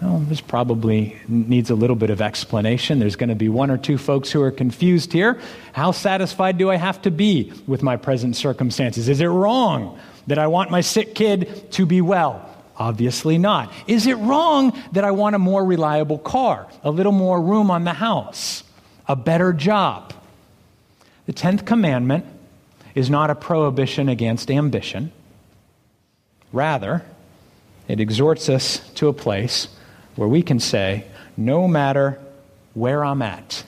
Well, 0.00 0.18
this 0.18 0.40
probably 0.40 1.16
needs 1.28 1.70
a 1.70 1.76
little 1.76 1.94
bit 1.94 2.10
of 2.10 2.20
explanation. 2.20 2.98
There's 2.98 3.14
going 3.14 3.28
to 3.28 3.36
be 3.36 3.48
one 3.48 3.70
or 3.70 3.78
two 3.78 3.98
folks 3.98 4.32
who 4.32 4.42
are 4.42 4.50
confused 4.50 5.12
here. 5.12 5.40
How 5.72 5.92
satisfied 5.92 6.58
do 6.58 6.70
I 6.70 6.76
have 6.76 7.02
to 7.02 7.10
be 7.10 7.52
with 7.68 7.82
my 7.82 7.96
present 7.96 8.34
circumstances? 8.34 9.08
Is 9.08 9.20
it 9.20 9.26
wrong 9.26 9.98
that 10.26 10.38
I 10.38 10.48
want 10.48 10.70
my 10.70 10.80
sick 10.80 11.14
kid 11.14 11.70
to 11.72 11.86
be 11.86 12.00
well? 12.00 12.48
Obviously 12.76 13.38
not. 13.38 13.72
Is 13.86 14.06
it 14.06 14.14
wrong 14.14 14.72
that 14.92 15.04
I 15.04 15.10
want 15.10 15.36
a 15.36 15.38
more 15.38 15.64
reliable 15.64 16.18
car, 16.18 16.66
a 16.82 16.90
little 16.90 17.12
more 17.12 17.40
room 17.40 17.70
on 17.70 17.84
the 17.84 17.92
house, 17.92 18.64
a 19.06 19.16
better 19.16 19.52
job? 19.52 20.12
The 21.26 21.32
10th 21.32 21.66
commandment 21.66 22.26
is 22.94 23.10
not 23.10 23.30
a 23.30 23.34
prohibition 23.34 24.08
against 24.08 24.50
ambition. 24.50 25.12
Rather, 26.52 27.04
it 27.88 28.00
exhorts 28.00 28.48
us 28.48 28.78
to 28.94 29.08
a 29.08 29.12
place 29.12 29.68
where 30.16 30.28
we 30.28 30.42
can 30.42 30.60
say, 30.60 31.06
no 31.36 31.66
matter 31.66 32.18
where 32.74 33.04
I'm 33.04 33.22
at, 33.22 33.64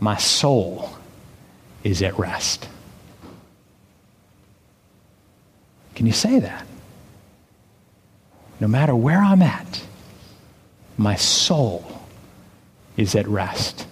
my 0.00 0.16
soul 0.16 0.90
is 1.82 2.02
at 2.02 2.18
rest. 2.18 2.68
Can 5.94 6.06
you 6.06 6.12
say 6.12 6.40
that? 6.40 6.66
No 8.64 8.68
matter 8.68 8.96
where 8.96 9.22
I'm 9.22 9.42
at, 9.42 9.84
my 10.96 11.16
soul 11.16 11.84
is 12.96 13.14
at 13.14 13.28
rest 13.28 13.86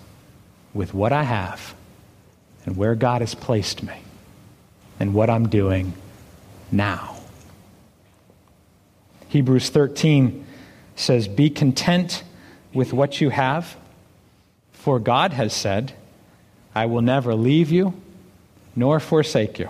with 0.73 0.95
what 0.95 1.13
I 1.13 1.25
have 1.25 1.75
and 2.65 2.75
where 2.79 2.95
God 2.95 3.21
has 3.21 3.35
placed 3.35 3.83
me 3.83 4.01
and 4.99 5.13
what 5.13 5.29
I'm 5.29 5.51
doing 5.51 5.93
now. 6.71 7.19
Hebrews 9.29 9.69
13 9.69 10.43
says, 10.97 11.29
Be 11.29 11.51
content 11.51 12.25
with 12.73 12.95
what 12.95 13.21
you 13.21 13.29
have, 13.29 13.77
for 14.73 14.99
God 14.99 15.35
has 15.35 15.53
said, 15.53 15.93
I 16.75 16.87
will 16.87 17.03
never 17.03 17.35
leave 17.35 17.71
you 17.71 17.93
nor 18.75 19.01
forsake 19.01 19.59
you. 19.59 19.69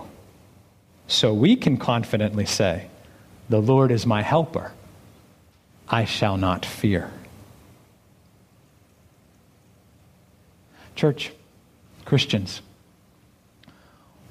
So 1.09 1.35
we 1.35 1.57
can 1.57 1.77
confidently 1.77 2.47
say, 2.47 2.87
The 3.49 3.61
Lord 3.61 3.91
is 3.91 4.07
my 4.07 4.23
helper. 4.23 4.71
I 5.89 6.05
shall 6.05 6.37
not 6.37 6.65
fear. 6.65 7.11
Church, 10.95 11.33
Christians, 12.05 12.63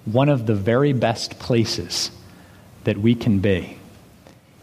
one 0.06 0.30
of 0.30 0.46
the 0.46 0.56
very 0.56 0.94
best 0.94 1.40
places 1.40 2.12
that 2.84 2.98
we 2.98 3.16
can 3.16 3.40
be 3.40 3.78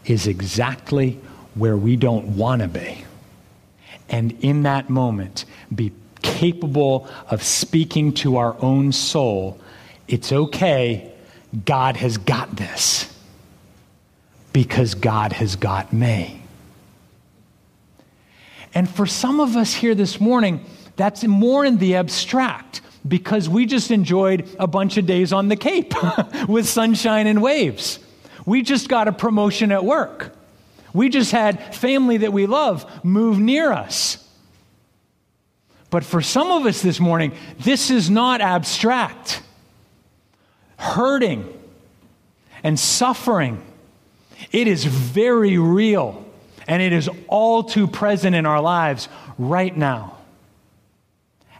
is 0.05 0.27
exactly 0.27 1.19
where 1.55 1.77
we 1.77 1.95
don't 1.95 2.37
want 2.37 2.61
to 2.61 2.67
be. 2.67 3.05
And 4.09 4.31
in 4.41 4.63
that 4.63 4.89
moment, 4.89 5.45
be 5.73 5.91
capable 6.21 7.07
of 7.29 7.43
speaking 7.43 8.13
to 8.13 8.37
our 8.37 8.55
own 8.61 8.91
soul 8.91 9.59
it's 10.09 10.31
okay, 10.31 11.11
God 11.65 11.95
has 11.97 12.17
got 12.17 12.55
this. 12.55 13.15
Because 14.51 14.95
God 14.95 15.31
has 15.33 15.55
got 15.55 15.93
me. 15.93 16.38
And 18.73 18.89
for 18.89 19.05
some 19.05 19.39
of 19.39 19.55
us 19.55 19.73
here 19.73 19.95
this 19.95 20.19
morning, 20.19 20.65
that's 20.95 21.23
more 21.23 21.65
in 21.65 21.77
the 21.77 21.95
abstract 21.95 22.81
because 23.07 23.47
we 23.49 23.65
just 23.65 23.91
enjoyed 23.91 24.47
a 24.59 24.67
bunch 24.67 24.97
of 24.97 25.05
days 25.05 25.33
on 25.33 25.47
the 25.47 25.55
Cape 25.55 25.93
with 26.47 26.67
sunshine 26.67 27.27
and 27.27 27.41
waves. 27.41 27.99
We 28.45 28.61
just 28.61 28.89
got 28.89 29.07
a 29.07 29.11
promotion 29.11 29.71
at 29.71 29.83
work. 29.83 30.35
We 30.93 31.09
just 31.09 31.31
had 31.31 31.75
family 31.75 32.17
that 32.17 32.33
we 32.33 32.45
love 32.45 32.85
move 33.03 33.39
near 33.39 33.71
us. 33.71 34.25
But 35.89 36.03
for 36.03 36.21
some 36.21 36.51
of 36.51 36.65
us 36.65 36.81
this 36.81 36.99
morning, 36.99 37.33
this 37.59 37.89
is 37.89 38.09
not 38.09 38.41
abstract. 38.41 39.41
Hurting 40.77 41.47
and 42.63 42.79
suffering, 42.79 43.61
it 44.51 44.67
is 44.67 44.85
very 44.85 45.57
real, 45.57 46.25
and 46.69 46.83
it 46.83 46.93
is 46.93 47.09
all 47.27 47.63
too 47.63 47.87
present 47.87 48.35
in 48.35 48.45
our 48.45 48.61
lives 48.61 49.09
right 49.39 49.75
now. 49.75 50.18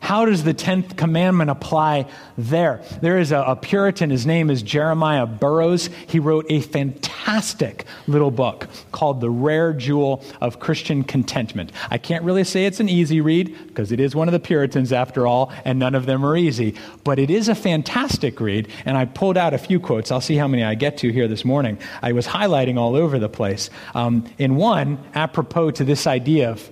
How 0.01 0.25
does 0.25 0.43
the 0.43 0.53
10th 0.53 0.97
commandment 0.97 1.49
apply 1.49 2.07
there? 2.37 2.81
There 3.01 3.19
is 3.19 3.31
a, 3.31 3.39
a 3.39 3.55
Puritan, 3.55 4.09
his 4.09 4.25
name 4.25 4.49
is 4.49 4.61
Jeremiah 4.61 5.25
Burroughs. 5.25 5.89
He 6.07 6.19
wrote 6.19 6.45
a 6.49 6.61
fantastic 6.61 7.85
little 8.07 8.31
book 8.31 8.67
called 8.91 9.21
The 9.21 9.29
Rare 9.29 9.73
Jewel 9.73 10.23
of 10.41 10.59
Christian 10.59 11.03
Contentment. 11.03 11.71
I 11.91 11.97
can't 11.97 12.23
really 12.23 12.43
say 12.43 12.65
it's 12.65 12.79
an 12.79 12.89
easy 12.89 13.21
read 13.21 13.55
because 13.67 13.91
it 13.91 13.99
is 13.99 14.15
one 14.15 14.27
of 14.27 14.31
the 14.31 14.39
Puritans 14.39 14.93
after 14.93 15.27
all, 15.27 15.51
and 15.65 15.79
none 15.79 15.95
of 15.95 16.05
them 16.05 16.25
are 16.25 16.37
easy, 16.37 16.75
but 17.03 17.19
it 17.19 17.29
is 17.29 17.49
a 17.49 17.55
fantastic 17.55 18.39
read, 18.39 18.67
and 18.85 18.97
I 18.97 19.05
pulled 19.05 19.37
out 19.37 19.53
a 19.53 19.57
few 19.57 19.79
quotes. 19.79 20.11
I'll 20.11 20.21
see 20.21 20.37
how 20.37 20.47
many 20.47 20.63
I 20.63 20.75
get 20.75 20.97
to 20.99 21.11
here 21.11 21.27
this 21.27 21.43
morning. 21.43 21.77
I 22.01 22.13
was 22.13 22.27
highlighting 22.27 22.77
all 22.77 22.95
over 22.95 23.19
the 23.19 23.29
place. 23.29 23.69
Um, 23.93 24.25
in 24.37 24.55
one, 24.55 24.97
apropos 25.13 25.71
to 25.71 25.83
this 25.83 26.07
idea 26.07 26.49
of 26.49 26.69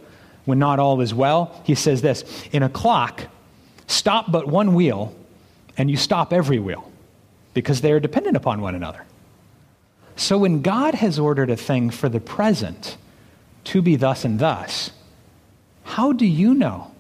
when 0.48 0.60
not 0.60 0.80
all 0.80 1.02
is 1.02 1.14
well, 1.14 1.62
he 1.66 1.76
says 1.76 2.02
this 2.02 2.24
In 2.54 2.64
a 2.64 2.70
clock, 2.70 3.24
stop 3.86 4.32
but 4.32 4.48
one 4.48 4.74
wheel, 4.74 5.14
and 5.78 5.92
you 5.92 5.98
stop 5.98 6.32
every 6.32 6.58
wheel 6.58 6.90
because 7.54 7.82
they 7.82 7.92
are 7.92 8.00
dependent 8.00 8.38
upon 8.38 8.62
one 8.62 8.74
another. 8.74 9.04
So 10.16 10.38
when 10.38 10.62
God 10.62 10.96
has 10.96 11.20
ordered 11.20 11.50
a 11.50 11.58
thing 11.58 11.90
for 11.90 12.08
the 12.08 12.22
present 12.22 12.96
to 13.66 13.82
be 13.82 13.98
thus 13.98 14.24
and 14.24 14.40
thus, 14.40 14.92
how 15.84 16.14
do 16.14 16.26
you 16.26 16.54
know 16.54 16.92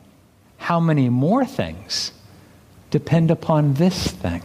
how 0.57 0.81
many 0.81 1.07
more 1.07 1.45
things 1.45 2.11
depend 2.89 3.31
upon 3.31 3.75
this 3.75 4.11
thing? 4.11 4.43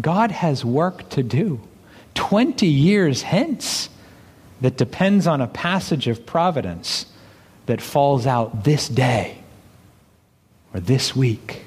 God 0.00 0.30
has 0.30 0.64
work 0.64 1.06
to 1.10 1.22
do 1.22 1.60
20 2.14 2.66
years 2.66 3.20
hence 3.20 3.90
that 4.62 4.78
depends 4.78 5.26
on 5.26 5.42
a 5.42 5.46
passage 5.46 6.08
of 6.08 6.24
providence 6.24 7.04
that 7.68 7.82
falls 7.82 8.26
out 8.26 8.64
this 8.64 8.88
day 8.88 9.36
or 10.72 10.80
this 10.80 11.14
week. 11.14 11.62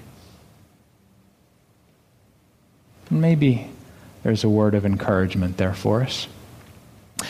Maybe 3.11 3.69
there's 4.23 4.43
a 4.43 4.49
word 4.49 4.73
of 4.73 4.83
encouragement 4.83 5.57
there 5.57 5.73
for 5.75 6.01
us. 6.01 6.27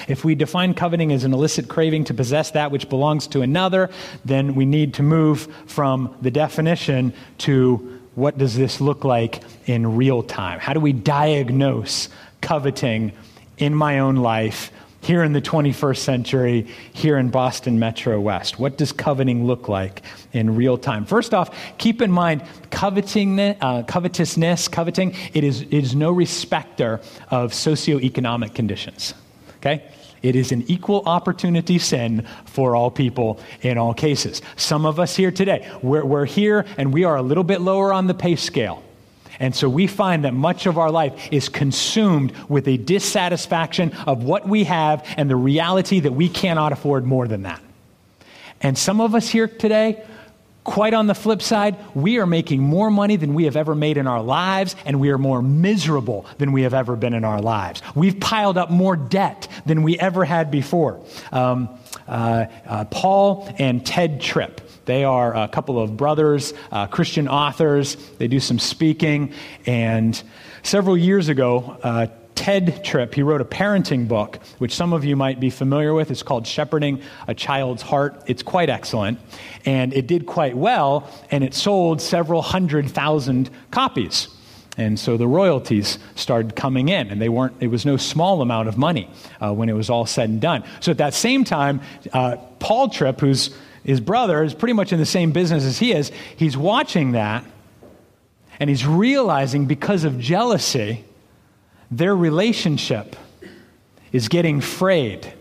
If 0.08 0.24
we 0.24 0.36
define 0.36 0.74
coveting 0.74 1.12
as 1.12 1.26
an 1.26 1.34
illicit 1.34 1.68
craving 1.68 2.06
to 2.06 2.14
possess 2.14 2.52
that 2.52 2.72
which 2.72 2.88
belongs 2.88 3.28
to 3.28 3.42
another, 3.42 3.90
then 4.24 4.56
we 4.56 4.66
need 4.66 4.94
to 4.96 5.04
move 5.04 5.54
from 5.66 6.16
the 6.22 6.32
definition 6.32 7.14
to 7.40 8.00
what 8.16 8.38
does 8.38 8.56
this 8.56 8.80
look 8.80 9.04
like 9.04 9.44
in 9.66 9.98
real 9.98 10.24
time? 10.24 10.60
How 10.60 10.72
do 10.72 10.80
we 10.80 10.94
diagnose 10.94 12.08
coveting 12.40 13.12
in 13.58 13.76
my 13.76 14.00
own 14.00 14.16
life 14.16 14.72
here 15.02 15.24
in 15.24 15.34
the 15.34 15.42
21st 15.42 15.98
century, 15.98 16.68
here 16.94 17.18
in 17.18 17.30
Boston 17.30 17.80
Metro 17.80 18.20
West? 18.20 18.60
What 18.60 18.78
does 18.78 18.92
coveting 18.92 19.46
look 19.46 19.68
like 19.68 20.04
in 20.32 20.56
real 20.56 20.78
time? 20.78 21.06
First 21.06 21.34
off, 21.34 21.54
keep 21.78 22.02
in 22.02 22.12
mind 22.12 22.44
coveting, 22.70 23.40
uh, 23.40 23.84
covetousness, 23.88 24.68
coveting, 24.68 25.16
it 25.34 25.44
is, 25.44 25.62
it 25.62 25.74
is 25.74 25.96
no 25.96 26.12
respecter 26.12 27.02
of 27.30 27.52
socioeconomic 27.52 28.54
conditions. 28.54 29.14
Okay? 29.58 29.84
It 30.22 30.36
is 30.36 30.52
an 30.52 30.64
equal 30.68 31.02
opportunity 31.08 31.80
sin 31.80 32.28
for 32.46 32.76
all 32.76 32.92
people 32.92 33.40
in 33.62 33.78
all 33.78 33.94
cases. 33.94 34.42
Some 34.56 34.86
of 34.86 35.00
us 35.00 35.16
here 35.16 35.32
today, 35.32 35.70
we're, 35.82 36.06
we're 36.06 36.26
here 36.26 36.66
and 36.78 36.94
we 36.94 37.04
are 37.06 37.16
a 37.16 37.24
little 37.24 37.44
bit 37.44 37.60
lower 37.62 37.92
on 37.92 38.08
the 38.08 38.14
pay 38.14 38.36
scale. 38.36 38.84
And 39.42 39.56
so 39.56 39.68
we 39.68 39.88
find 39.88 40.24
that 40.26 40.36
much 40.36 40.68
of 40.68 40.78
our 40.78 40.92
life 40.92 41.30
is 41.32 41.50
consumed 41.50 42.32
with 42.48 42.68
a 42.68 42.78
dissatisfaction 42.78 43.92
of 44.06 44.24
what 44.24 44.48
we 44.48 44.66
have 44.66 45.04
and 45.18 45.28
the 45.28 45.36
reality 45.36 46.00
that 46.02 46.12
we 46.12 46.30
cannot 46.30 46.72
afford 46.72 47.06
more 47.06 47.28
than 47.28 47.42
that. 47.42 47.60
And 48.62 48.78
some 48.78 49.02
of 49.02 49.16
us 49.16 49.28
here 49.28 49.48
today, 49.48 50.06
quite 50.64 50.94
on 50.94 51.08
the 51.08 51.16
flip 51.16 51.42
side, 51.42 51.76
we 51.96 52.20
are 52.20 52.28
making 52.28 52.62
more 52.62 52.92
money 52.92 53.16
than 53.16 53.34
we 53.34 53.46
have 53.46 53.56
ever 53.56 53.74
made 53.74 53.98
in 53.98 54.06
our 54.06 54.22
lives, 54.22 54.76
and 54.86 55.00
we 55.00 55.10
are 55.10 55.18
more 55.18 55.42
miserable 55.42 56.28
than 56.38 56.52
we 56.52 56.62
have 56.62 56.76
ever 56.76 56.96
been 56.96 57.16
in 57.16 57.24
our 57.24 57.42
lives. 57.42 57.82
We've 57.96 58.20
piled 58.20 58.60
up 58.60 58.70
more 58.70 58.96
debt 58.96 59.48
than 59.66 59.82
we 59.82 59.98
ever 59.98 60.24
had 60.24 60.52
before. 60.52 61.04
Um, 61.32 61.68
uh, 62.08 62.46
uh, 62.68 62.86
Paul 62.86 63.52
and 63.58 63.84
Tedd 63.84 64.22
Tripp 64.22 64.62
they 64.86 65.04
are 65.04 65.36
a 65.36 65.48
couple 65.48 65.80
of 65.80 65.96
brothers, 65.96 66.54
uh, 66.72 66.88
Christian 66.88 67.28
authors. 67.28 67.96
They 68.18 68.28
do 68.28 68.40
some 68.40 68.60
speaking. 68.60 69.34
And 69.66 70.22
several 70.64 70.98
years 70.98 71.30
ago, 71.30 71.78
uh, 71.84 72.08
Tedd 72.36 72.84
Tripp, 72.84 73.14
he 73.14 73.22
wrote 73.22 73.42
a 73.42 73.46
parenting 73.46 74.08
book, 74.08 74.40
which 74.58 74.74
some 74.74 74.94
of 74.94 75.06
you 75.06 75.16
might 75.16 75.40
be 75.40 75.52
familiar 75.52 75.94
with. 75.94 76.10
It's 76.10 76.24
called 76.24 76.48
Shepherding 76.48 77.02
a 77.28 77.36
Child's 77.36 77.84
Heart. 77.84 78.24
It's 78.26 78.42
quite 78.42 78.70
excellent. 78.70 79.20
And 79.66 79.94
it 79.94 80.08
did 80.08 80.26
quite 80.26 80.58
well, 80.58 81.08
and 81.30 81.44
it 81.44 81.54
sold 81.54 82.02
several 82.02 82.42
hundred 82.42 82.90
thousand 82.90 83.52
copies. 83.70 84.28
And 84.78 85.00
so 85.00 85.18
the 85.18 85.28
royalties 85.28 86.00
started 86.16 86.56
coming 86.56 86.90
in, 86.90 87.10
and 87.10 87.22
they 87.22 87.30
weren't, 87.30 87.54
it 87.60 87.68
was 87.68 87.86
no 87.86 87.98
small 87.98 88.42
amount 88.42 88.70
of 88.70 88.78
money 88.78 89.10
uh, 89.40 89.54
when 89.54 89.70
it 89.70 89.74
was 89.74 89.90
all 89.90 90.06
said 90.08 90.30
and 90.30 90.42
done. 90.42 90.64
So 90.80 90.92
at 90.92 90.98
that 90.98 91.14
same 91.14 91.44
time, 91.44 91.82
uh, 92.14 92.38
Paul 92.60 92.90
Tripp, 92.90 93.20
who's 93.20 93.52
his 93.84 94.00
brother 94.00 94.44
is 94.44 94.54
pretty 94.54 94.74
much 94.74 94.94
in 94.94 95.00
the 95.00 95.06
same 95.06 95.32
business 95.32 95.64
as 95.64 95.80
he 95.80 95.92
is. 95.92 96.12
He's 96.36 96.56
watching 96.56 97.14
that 97.14 97.44
and 98.60 98.70
he's 98.70 98.86
realizing 98.86 99.66
because 99.66 100.04
of 100.04 100.20
jealousy, 100.20 101.04
their 101.90 102.16
relationship 102.16 103.16
is 104.12 104.28
getting 104.28 104.62
frayed, 104.62 105.34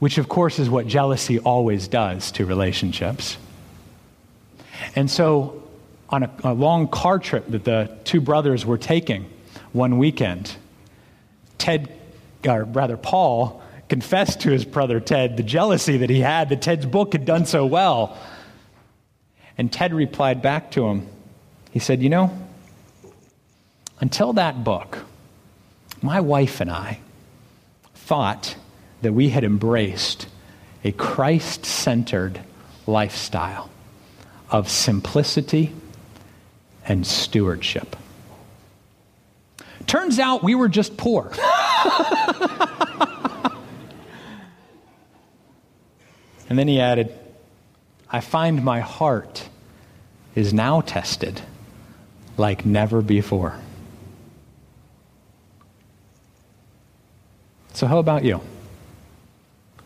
which 0.00 0.18
of 0.18 0.28
course 0.28 0.58
is 0.58 0.68
what 0.68 0.86
jealousy 0.86 1.38
always 1.38 1.88
does 1.88 2.30
to 2.32 2.44
relationships. 2.44 3.38
And 4.94 5.10
so, 5.10 5.62
on 6.10 6.24
a, 6.24 6.30
a 6.44 6.52
long 6.52 6.88
car 6.88 7.18
trip 7.18 7.46
that 7.48 7.64
the 7.64 7.90
two 8.04 8.20
brothers 8.20 8.66
were 8.66 8.76
taking 8.76 9.30
one 9.72 9.96
weekend, 9.96 10.54
Tedd, 11.58 11.90
or 12.46 12.64
rather, 12.64 12.98
Paul, 12.98 13.61
confessed 13.92 14.40
to 14.40 14.50
his 14.50 14.64
brother 14.64 15.02
Tedd 15.02 15.36
the 15.36 15.42
jealousy 15.42 15.98
that 15.98 16.08
he 16.08 16.20
had 16.20 16.48
that 16.48 16.62
Tedd's 16.62 16.86
book 16.86 17.12
had 17.12 17.26
done 17.26 17.44
so 17.44 17.66
well. 17.66 18.16
And 19.58 19.70
Tedd 19.70 19.92
replied 19.92 20.40
back 20.40 20.70
to 20.70 20.86
him. 20.86 21.06
He 21.72 21.78
said, 21.78 22.02
You 22.02 22.08
know, 22.08 22.38
until 24.00 24.32
that 24.32 24.64
book, 24.64 25.00
my 26.00 26.20
wife 26.20 26.62
and 26.62 26.70
I 26.70 27.00
thought 27.94 28.56
that 29.02 29.12
we 29.12 29.28
had 29.28 29.44
embraced 29.44 30.26
a 30.82 30.92
Christ 30.92 31.66
centered 31.66 32.40
lifestyle 32.86 33.68
of 34.50 34.70
simplicity 34.70 35.70
and 36.88 37.06
stewardship. 37.06 37.94
Turns 39.86 40.18
out 40.18 40.42
we 40.42 40.54
were 40.54 40.70
just 40.70 40.96
poor. 40.96 41.30
And 46.48 46.58
then 46.58 46.68
he 46.68 46.80
added, 46.80 47.18
I 48.10 48.20
find 48.20 48.64
my 48.64 48.80
heart 48.80 49.48
is 50.34 50.52
now 50.52 50.80
tested 50.80 51.40
like 52.36 52.64
never 52.66 53.00
before. 53.00 53.54
So, 57.72 57.86
how 57.86 57.98
about 57.98 58.24
you? 58.24 58.40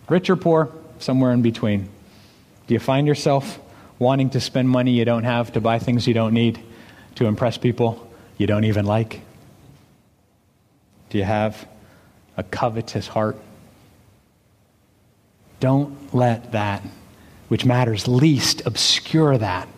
Rich 0.08 0.28
or 0.30 0.36
poor, 0.36 0.72
somewhere 0.98 1.32
in 1.32 1.42
between. 1.42 1.88
Do 2.66 2.74
you 2.74 2.80
find 2.80 3.06
yourself 3.06 3.58
wanting 3.98 4.30
to 4.30 4.40
spend 4.40 4.68
money 4.68 4.92
you 4.92 5.04
don't 5.04 5.24
have 5.24 5.52
to 5.52 5.60
buy 5.60 5.78
things 5.78 6.06
you 6.06 6.14
don't 6.14 6.34
need 6.34 6.60
to 7.16 7.26
impress 7.26 7.56
people 7.56 8.10
you 8.38 8.46
don't 8.46 8.64
even 8.64 8.86
like? 8.86 9.20
Do 11.10 11.18
you 11.18 11.24
have 11.24 11.66
a 12.36 12.42
covetous 12.42 13.06
heart? 13.06 13.36
Don't 15.60 16.14
let 16.14 16.52
that 16.52 16.82
which 17.48 17.64
matters 17.64 18.08
least 18.08 18.62
obscure 18.66 19.38
that 19.38 19.68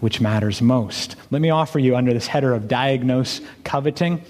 which 0.00 0.20
matters 0.20 0.60
most. 0.60 1.16
Let 1.30 1.40
me 1.40 1.50
offer 1.50 1.78
you, 1.78 1.96
under 1.96 2.12
this 2.12 2.26
header 2.26 2.52
of 2.52 2.68
diagnose 2.68 3.40
coveting, 3.62 4.22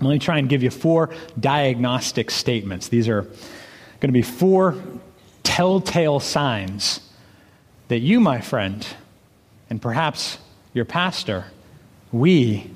let 0.00 0.10
me 0.10 0.18
try 0.18 0.38
and 0.38 0.48
give 0.48 0.62
you 0.62 0.70
four 0.70 1.10
diagnostic 1.40 2.30
statements. 2.30 2.88
These 2.88 3.08
are 3.08 3.22
going 3.22 4.08
to 4.08 4.12
be 4.12 4.22
four 4.22 4.76
telltale 5.42 6.20
signs 6.20 7.00
that 7.88 7.98
you, 7.98 8.20
my 8.20 8.40
friend, 8.40 8.86
and 9.70 9.80
perhaps 9.80 10.38
your 10.74 10.84
pastor, 10.84 11.46
we 12.12 12.70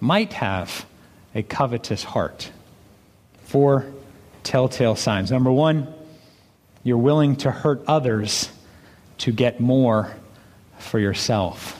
might 0.00 0.34
have 0.34 0.86
a 1.34 1.42
covetous 1.42 2.04
heart. 2.04 2.50
Four 3.44 3.86
telltale 4.44 4.94
signs. 4.94 5.30
Number 5.30 5.50
one, 5.50 5.92
you're 6.84 6.98
willing 6.98 7.36
to 7.36 7.50
hurt 7.50 7.82
others 7.86 8.50
to 9.18 9.32
get 9.32 9.60
more 9.60 10.14
for 10.78 10.98
yourself. 10.98 11.78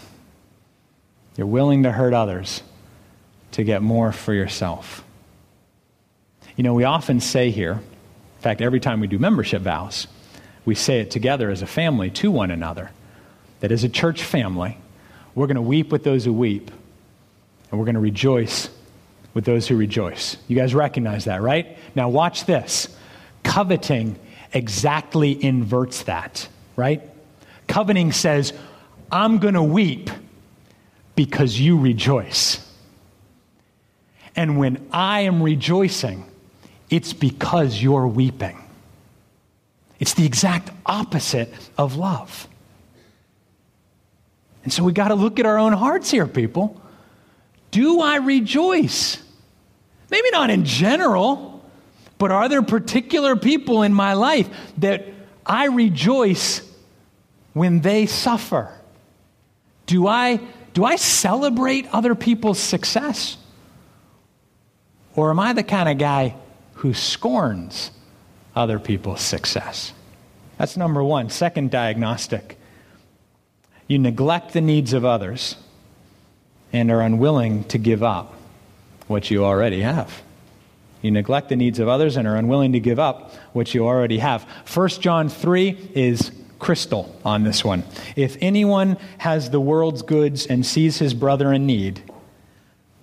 You're 1.36 1.46
willing 1.46 1.82
to 1.84 1.92
hurt 1.92 2.14
others 2.14 2.62
to 3.52 3.64
get 3.64 3.82
more 3.82 4.12
for 4.12 4.32
yourself. 4.32 5.04
You 6.56 6.64
know, 6.64 6.74
we 6.74 6.84
often 6.84 7.20
say 7.20 7.50
here, 7.50 7.72
in 7.72 8.42
fact, 8.42 8.60
every 8.60 8.80
time 8.80 9.00
we 9.00 9.06
do 9.06 9.18
membership 9.18 9.62
vows, 9.62 10.06
we 10.64 10.74
say 10.74 11.00
it 11.00 11.10
together 11.10 11.50
as 11.50 11.62
a 11.62 11.66
family 11.66 12.10
to 12.10 12.30
one 12.30 12.50
another 12.50 12.90
that 13.60 13.72
as 13.72 13.84
a 13.84 13.88
church 13.88 14.22
family, 14.22 14.76
We're 15.34 15.46
going 15.46 15.56
to 15.56 15.62
weep 15.62 15.90
with 15.90 16.04
those 16.04 16.24
who 16.24 16.32
weep, 16.32 16.70
and 17.70 17.78
we're 17.78 17.86
going 17.86 17.94
to 17.94 18.00
rejoice 18.00 18.68
with 19.34 19.44
those 19.44 19.66
who 19.66 19.76
rejoice. 19.76 20.36
You 20.46 20.56
guys 20.56 20.74
recognize 20.74 21.24
that, 21.24 21.40
right? 21.40 21.78
Now, 21.94 22.10
watch 22.10 22.44
this. 22.44 22.94
Coveting 23.42 24.18
exactly 24.52 25.42
inverts 25.42 26.02
that, 26.04 26.48
right? 26.76 27.02
Covenanting 27.66 28.12
says, 28.12 28.52
I'm 29.10 29.38
going 29.38 29.54
to 29.54 29.62
weep 29.62 30.10
because 31.14 31.58
you 31.58 31.78
rejoice. 31.78 32.58
And 34.34 34.58
when 34.58 34.86
I 34.92 35.20
am 35.20 35.42
rejoicing, 35.42 36.24
it's 36.90 37.12
because 37.12 37.82
you're 37.82 38.06
weeping. 38.06 38.58
It's 40.00 40.14
the 40.14 40.26
exact 40.26 40.70
opposite 40.86 41.52
of 41.78 41.96
love. 41.96 42.48
And 44.64 44.72
so 44.72 44.84
we 44.84 44.92
got 44.92 45.08
to 45.08 45.14
look 45.14 45.38
at 45.38 45.46
our 45.46 45.58
own 45.58 45.72
hearts 45.72 46.10
here, 46.10 46.26
people. 46.26 46.80
Do 47.70 48.00
I 48.00 48.16
rejoice? 48.16 49.22
Maybe 50.10 50.30
not 50.30 50.50
in 50.50 50.64
general, 50.64 51.51
but 52.22 52.30
are 52.30 52.48
there 52.48 52.62
particular 52.62 53.34
people 53.34 53.82
in 53.82 53.92
my 53.92 54.12
life 54.12 54.48
that 54.78 55.04
I 55.44 55.66
rejoice 55.66 56.62
when 57.52 57.80
they 57.80 58.06
suffer? 58.06 58.72
Do 59.86 60.06
I, 60.06 60.38
do 60.72 60.84
I 60.84 60.94
celebrate 60.94 61.88
other 61.92 62.14
people's 62.14 62.60
success? 62.60 63.38
Or 65.16 65.30
am 65.30 65.40
I 65.40 65.52
the 65.52 65.64
kind 65.64 65.88
of 65.88 65.98
guy 65.98 66.36
who 66.74 66.94
scorns 66.94 67.90
other 68.54 68.78
people's 68.78 69.20
success? 69.20 69.92
That's 70.58 70.76
number 70.76 71.02
one. 71.02 71.28
Second 71.28 71.72
diagnostic 71.72 72.56
you 73.88 73.98
neglect 73.98 74.52
the 74.52 74.60
needs 74.60 74.92
of 74.92 75.04
others 75.04 75.56
and 76.72 76.88
are 76.92 77.00
unwilling 77.00 77.64
to 77.64 77.78
give 77.78 78.04
up 78.04 78.32
what 79.08 79.28
you 79.28 79.44
already 79.44 79.80
have. 79.80 80.22
You 81.02 81.10
neglect 81.10 81.48
the 81.48 81.56
needs 81.56 81.78
of 81.78 81.88
others 81.88 82.16
and 82.16 82.26
are 82.26 82.36
unwilling 82.36 82.72
to 82.72 82.80
give 82.80 82.98
up 82.98 83.32
what 83.52 83.74
you 83.74 83.86
already 83.86 84.18
have. 84.18 84.44
1 84.72 84.88
John 84.88 85.28
3 85.28 85.90
is 85.94 86.30
crystal 86.58 87.14
on 87.24 87.42
this 87.42 87.64
one. 87.64 87.82
If 88.14 88.36
anyone 88.40 88.96
has 89.18 89.50
the 89.50 89.60
world's 89.60 90.02
goods 90.02 90.46
and 90.46 90.64
sees 90.64 90.98
his 90.98 91.12
brother 91.12 91.52
in 91.52 91.66
need, 91.66 92.02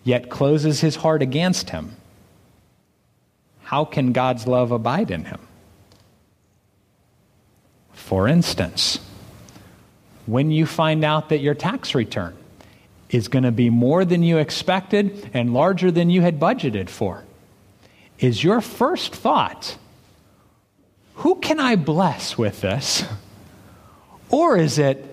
yet 0.05 0.29
closes 0.29 0.79
his 0.79 0.95
heart 0.95 1.21
against 1.21 1.71
him, 1.71 1.97
how 3.63 3.85
can 3.85 4.13
God's 4.13 4.47
love 4.47 4.71
abide 4.71 5.12
in 5.12 5.25
him? 5.25 5.39
For 7.91 8.27
instance, 8.27 8.99
when 10.25 10.51
you 10.51 10.65
find 10.65 11.03
out 11.03 11.29
that 11.29 11.39
your 11.39 11.53
tax 11.53 11.93
return 11.93 12.35
is 13.09 13.27
going 13.27 13.43
to 13.43 13.51
be 13.51 13.69
more 13.69 14.05
than 14.05 14.23
you 14.23 14.38
expected 14.38 15.29
and 15.33 15.53
larger 15.53 15.91
than 15.91 16.09
you 16.09 16.21
had 16.21 16.39
budgeted 16.39 16.89
for, 16.89 17.23
is 18.19 18.43
your 18.43 18.62
first 18.62 19.15
thought, 19.15 19.77
who 21.15 21.36
can 21.36 21.60
I 21.60 21.75
bless 21.75 22.38
with 22.38 22.62
this? 22.62 23.03
Or 24.29 24.58
is 24.58 24.77
it, 24.77 25.05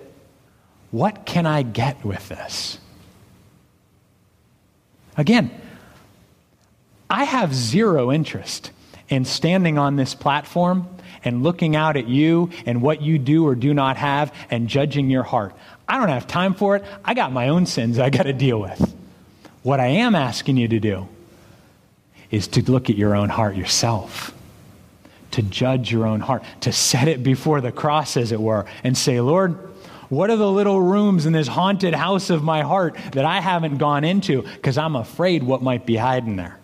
what 0.91 1.25
can 1.25 1.45
I 1.45 1.63
get 1.63 2.03
with 2.05 2.29
this? 2.29 2.79
Again, 5.15 5.49
I 7.09 7.23
have 7.23 7.53
zero 7.53 8.11
interest 8.11 8.71
in 9.09 9.25
standing 9.25 9.77
on 9.77 9.95
this 9.95 10.13
platform 10.13 10.87
and 11.23 11.43
looking 11.43 11.75
out 11.75 11.97
at 11.97 12.07
you 12.07 12.51
and 12.65 12.81
what 12.81 13.01
you 13.01 13.17
do 13.17 13.47
or 13.47 13.55
do 13.55 13.73
not 13.73 13.97
have 13.97 14.33
and 14.51 14.67
judging 14.67 15.09
your 15.09 15.23
heart. 15.23 15.55
I 15.87 15.97
don't 15.97 16.09
have 16.09 16.27
time 16.27 16.53
for 16.53 16.75
it. 16.75 16.83
I 17.03 17.13
got 17.13 17.31
my 17.31 17.49
own 17.49 17.65
sins 17.65 17.97
I 17.97 18.09
got 18.09 18.23
to 18.23 18.33
deal 18.33 18.59
with. 18.59 18.95
What 19.63 19.79
I 19.79 19.87
am 19.87 20.13
asking 20.13 20.57
you 20.57 20.67
to 20.67 20.79
do 20.79 21.07
is 22.31 22.47
to 22.49 22.71
look 22.71 22.89
at 22.89 22.97
your 22.97 23.15
own 23.15 23.29
heart 23.29 23.55
yourself, 23.55 24.33
to 25.31 25.41
judge 25.41 25.91
your 25.91 26.05
own 26.05 26.19
heart, 26.19 26.43
to 26.61 26.71
set 26.71 27.07
it 27.07 27.23
before 27.23 27.61
the 27.61 27.71
cross, 27.71 28.17
as 28.17 28.31
it 28.31 28.39
were, 28.39 28.65
and 28.83 28.97
say, 28.97 29.19
Lord, 29.21 29.57
what 30.09 30.29
are 30.29 30.37
the 30.37 30.49
little 30.49 30.79
rooms 30.79 31.25
in 31.25 31.33
this 31.33 31.47
haunted 31.47 31.93
house 31.93 32.29
of 32.29 32.43
my 32.43 32.61
heart 32.61 32.95
that 33.11 33.25
I 33.25 33.41
haven't 33.41 33.77
gone 33.77 34.03
into 34.03 34.41
because 34.41 34.77
I'm 34.77 34.95
afraid 34.95 35.43
what 35.43 35.61
might 35.61 35.85
be 35.85 35.97
hiding 35.97 36.37
there? 36.37 36.57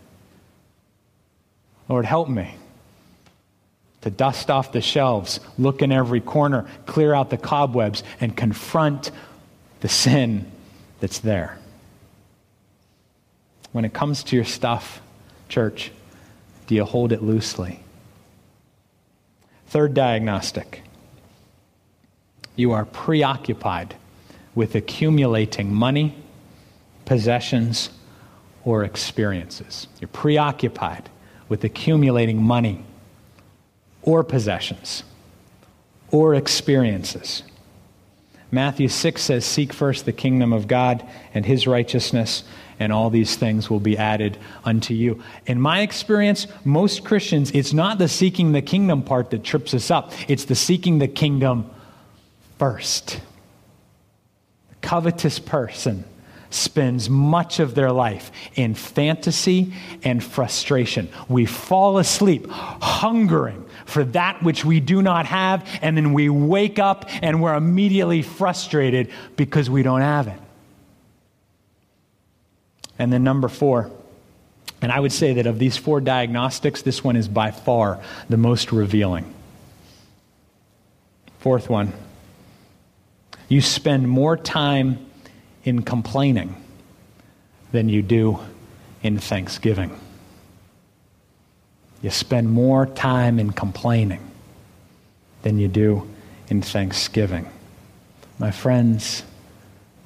Lord, 1.89 2.06
help 2.06 2.30
me 2.30 2.56
to 4.02 4.10
dust 4.10 4.49
off 4.49 4.71
the 4.71 4.82
shelves, 4.82 5.39
look 5.58 5.82
in 5.82 5.91
every 5.91 6.19
corner, 6.19 6.65
clear 6.86 7.13
out 7.13 7.30
the 7.30 7.38
cobwebs, 7.38 8.04
and 8.19 8.36
confront 8.36 9.12
the 9.80 9.89
sin 9.89 10.49
that's 10.99 11.19
there. 11.19 11.58
When 13.71 13.86
it 13.86 13.93
comes 13.93 14.23
to 14.26 14.36
your 14.36 14.45
stuff, 14.45 15.02
church, 15.49 15.91
do 16.67 16.75
you 16.75 16.84
hold 16.84 17.12
it 17.12 17.21
loosely? 17.21 17.79
Third 19.67 19.93
diagnostic 19.93 20.84
you 22.56 22.71
are 22.71 22.86
preoccupied 22.86 23.95
with 24.53 24.75
accumulating 24.75 25.73
money, 25.73 26.15
possessions, 27.06 27.89
or 28.63 28.84
experiences. 28.84 29.88
You're 29.99 30.08
preoccupied 30.10 31.10
with 31.49 31.63
accumulating 31.63 32.41
money 32.41 32.86
or 34.03 34.23
possessions 34.23 35.03
or 36.12 36.36
experiences. 36.36 37.43
Matthew 38.51 38.88
6 38.88 39.21
says, 39.21 39.45
Seek 39.45 39.73
first 39.73 40.06
the 40.06 40.13
kingdom 40.13 40.53
of 40.53 40.67
God 40.67 41.03
and 41.34 41.45
his 41.45 41.65
righteousness, 41.65 42.43
and 42.79 42.91
all 42.91 43.09
these 43.09 43.36
things 43.36 43.69
will 43.69 43.79
be 43.79 43.97
added 43.97 44.38
unto 44.63 44.93
you. 44.93 45.21
In 45.45 45.59
my 45.59 45.81
experience, 45.81 46.47
most 46.63 47.03
Christians, 47.03 47.51
it's 47.51 47.73
not 47.73 47.97
the 47.97 48.07
seeking 48.07 48.51
the 48.51 48.62
kingdom 48.62 49.03
part 49.03 49.29
that 49.31 49.43
trips 49.43 49.73
us 49.73 49.91
up, 49.91 50.13
it's 50.27 50.45
the 50.45 50.55
seeking 50.55 50.99
the 50.99 51.07
kingdom 51.07 51.69
first. 52.57 53.21
The 54.69 54.75
covetous 54.81 55.39
person 55.39 56.05
spends 56.49 57.09
much 57.09 57.59
of 57.59 57.75
their 57.75 57.91
life 57.91 58.31
in 58.55 58.75
fantasy 58.75 59.73
and 60.03 60.23
frustration. 60.23 61.09
We 61.27 61.45
fall 61.45 61.97
asleep 61.97 62.47
hungering 62.49 63.65
for 63.86 64.03
that 64.05 64.41
which 64.43 64.63
we 64.63 64.79
do 64.79 65.01
not 65.01 65.25
have, 65.25 65.67
and 65.81 65.97
then 65.97 66.13
we 66.13 66.29
wake 66.29 66.79
up 66.79 67.09
and 67.21 67.41
we're 67.41 67.55
immediately 67.55 68.21
frustrated 68.21 69.09
because 69.36 69.69
we 69.69 69.83
don't 69.83 70.01
have 70.01 70.27
it. 70.27 70.39
And 73.03 73.11
then, 73.11 73.25
number 73.25 73.49
four, 73.49 73.91
and 74.81 74.89
I 74.89 74.97
would 74.97 75.11
say 75.11 75.33
that 75.33 75.45
of 75.45 75.59
these 75.59 75.75
four 75.75 75.99
diagnostics, 75.99 76.83
this 76.83 77.03
one 77.03 77.17
is 77.17 77.27
by 77.27 77.51
far 77.51 78.01
the 78.29 78.37
most 78.37 78.71
revealing. 78.71 79.25
Fourth 81.39 81.69
one, 81.69 81.91
you 83.49 83.59
spend 83.59 84.07
more 84.07 84.37
time 84.37 85.05
in 85.65 85.81
complaining 85.81 86.55
than 87.73 87.89
you 87.89 88.01
do 88.01 88.39
in 89.01 89.19
thanksgiving. 89.19 89.99
You 92.01 92.09
spend 92.09 92.51
more 92.51 92.85
time 92.85 93.37
in 93.37 93.51
complaining 93.51 94.21
than 95.41 95.59
you 95.59 95.67
do 95.67 96.09
in 96.47 96.61
thanksgiving. 96.61 97.49
My 98.39 98.51
friends, 98.51 99.23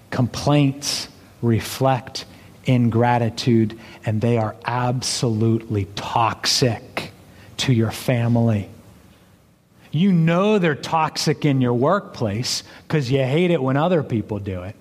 complaints 0.10 1.10
reflect 1.43 2.25
ingratitude, 2.67 3.80
and 4.06 4.21
they 4.21 4.38
are 4.38 4.56
absolutely 4.65 5.86
toxic 5.95 7.12
to 7.58 7.73
your 7.73 7.91
family. 7.91 8.69
You 9.91 10.12
know 10.12 10.60
they're 10.60 10.75
toxic 10.75 11.45
in 11.45 11.62
your 11.62 11.73
workplace 11.73 12.62
because 12.84 13.10
you 13.10 13.19
hate 13.19 13.51
it 13.51 13.63
when 13.63 13.77
other 13.77 14.03
people 14.03 14.38
do 14.38 14.63
it. 14.63 14.75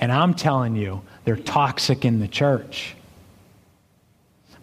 And 0.00 0.12
I'm 0.12 0.32
telling 0.32 0.76
you, 0.76 1.02
they're 1.24 1.36
toxic 1.36 2.04
in 2.04 2.20
the 2.20 2.28
church. 2.28 2.94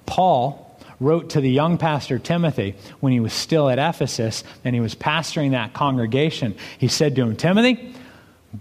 Paul 0.06 0.80
wrote 1.02 1.32
to 1.32 1.42
the 1.42 1.52
young 1.52 1.78
pastor 1.78 2.18
Timothy 2.18 2.76
when 3.02 3.12
he 3.12 3.20
was 3.20 3.34
still 3.34 3.70
at 3.70 3.80
Ephesus 3.80 4.46
and 4.64 4.74
he 4.74 4.80
was 4.80 4.96
pastoring 4.96 5.52
that 5.52 5.74
congregation. 5.74 6.56
He 6.78 6.88
said 6.88 7.18
to 7.18 7.24
him, 7.24 7.36
Timothy, 7.36 7.94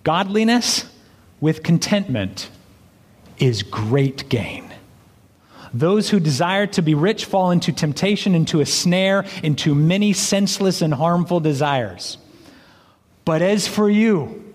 godliness 0.02 0.84
with 1.40 1.62
contentment 1.62 2.50
is 3.38 3.62
great 3.62 4.28
gain. 4.28 4.72
Those 5.72 6.08
who 6.08 6.20
desire 6.20 6.68
to 6.68 6.82
be 6.82 6.94
rich 6.94 7.24
fall 7.24 7.50
into 7.50 7.72
temptation, 7.72 8.34
into 8.34 8.60
a 8.60 8.66
snare, 8.66 9.24
into 9.42 9.74
many 9.74 10.12
senseless 10.12 10.82
and 10.82 10.94
harmful 10.94 11.40
desires. 11.40 12.16
But 13.24 13.42
as 13.42 13.66
for 13.66 13.90
you, 13.90 14.54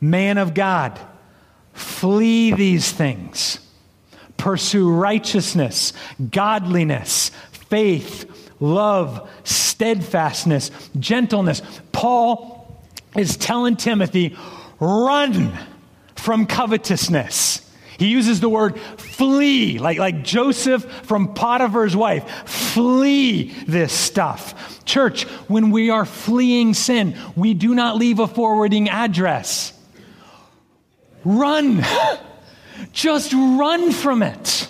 man 0.00 0.38
of 0.38 0.54
God, 0.54 1.00
flee 1.72 2.52
these 2.52 2.90
things 2.92 3.58
pursue 4.36 4.90
righteousness, 4.90 5.92
godliness, 6.30 7.30
faith, 7.52 8.50
love, 8.58 9.30
steadfastness, 9.44 10.72
gentleness. 10.98 11.62
Paul 11.92 12.82
is 13.16 13.36
telling 13.36 13.76
Timothy, 13.76 14.36
run 14.80 15.56
from 16.16 16.46
covetousness. 16.46 17.60
He 18.02 18.08
uses 18.08 18.40
the 18.40 18.48
word 18.48 18.80
flee, 18.80 19.78
like, 19.78 19.96
like 19.96 20.24
Joseph 20.24 20.84
from 21.04 21.34
Potiphar's 21.34 21.94
wife. 21.94 22.28
Flee 22.48 23.54
this 23.68 23.92
stuff. 23.92 24.84
Church, 24.84 25.22
when 25.46 25.70
we 25.70 25.88
are 25.88 26.04
fleeing 26.04 26.74
sin, 26.74 27.16
we 27.36 27.54
do 27.54 27.76
not 27.76 27.96
leave 27.96 28.18
a 28.18 28.26
forwarding 28.26 28.88
address. 28.88 29.72
Run. 31.24 31.84
Just 32.92 33.32
run 33.34 33.92
from 33.92 34.24
it. 34.24 34.68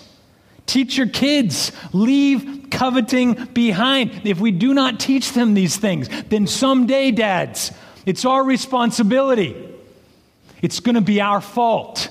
Teach 0.66 0.98
your 0.98 1.08
kids. 1.08 1.72
Leave 1.94 2.66
coveting 2.70 3.46
behind. 3.54 4.26
If 4.26 4.40
we 4.40 4.50
do 4.50 4.74
not 4.74 5.00
teach 5.00 5.32
them 5.32 5.54
these 5.54 5.78
things, 5.78 6.10
then 6.24 6.46
someday, 6.46 7.10
dads, 7.10 7.72
it's 8.04 8.26
our 8.26 8.44
responsibility. 8.44 9.56
It's 10.60 10.80
going 10.80 10.96
to 10.96 11.00
be 11.00 11.22
our 11.22 11.40
fault 11.40 12.10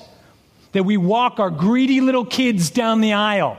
that 0.72 0.84
we 0.84 0.96
walk 0.96 1.38
our 1.38 1.50
greedy 1.50 2.00
little 2.00 2.24
kids 2.24 2.70
down 2.70 3.00
the 3.00 3.12
aisle 3.12 3.58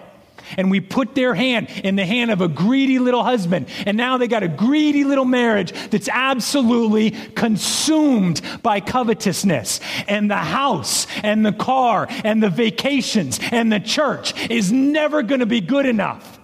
and 0.58 0.69
we 0.69 0.80
put 0.80 1.15
their 1.15 1.34
hand 1.34 1.69
in 1.84 1.95
the 1.95 2.06
hand 2.06 2.32
of 2.32 2.41
a 2.41 2.47
greedy 2.47 2.99
little 2.99 3.23
husband. 3.23 3.67
And 3.86 3.97
now 3.97 4.17
they 4.17 4.28
got 4.28 4.43
a 4.43 4.47
greedy 4.47 5.04
little 5.04 5.26
marriage 5.26 5.71
that's 5.89 6.10
absolutely 6.10 7.12
consumed 7.12 8.41
by 8.62 8.80
covetousness. 8.80 9.80
And 10.08 10.30
the 10.30 10.36
house 10.36 11.08
and 11.23 11.45
the 11.45 11.54
car 11.54 12.08
and 12.10 12.41
the 12.41 12.49
vacations 12.49 13.39
and 13.52 13.71
the 13.71 13.80
church 13.80 14.49
is 14.49 14.71
never 14.71 15.23
going 15.23 15.39
to 15.39 15.45
be 15.45 15.62
good 15.62 15.86
enough. 15.86 16.39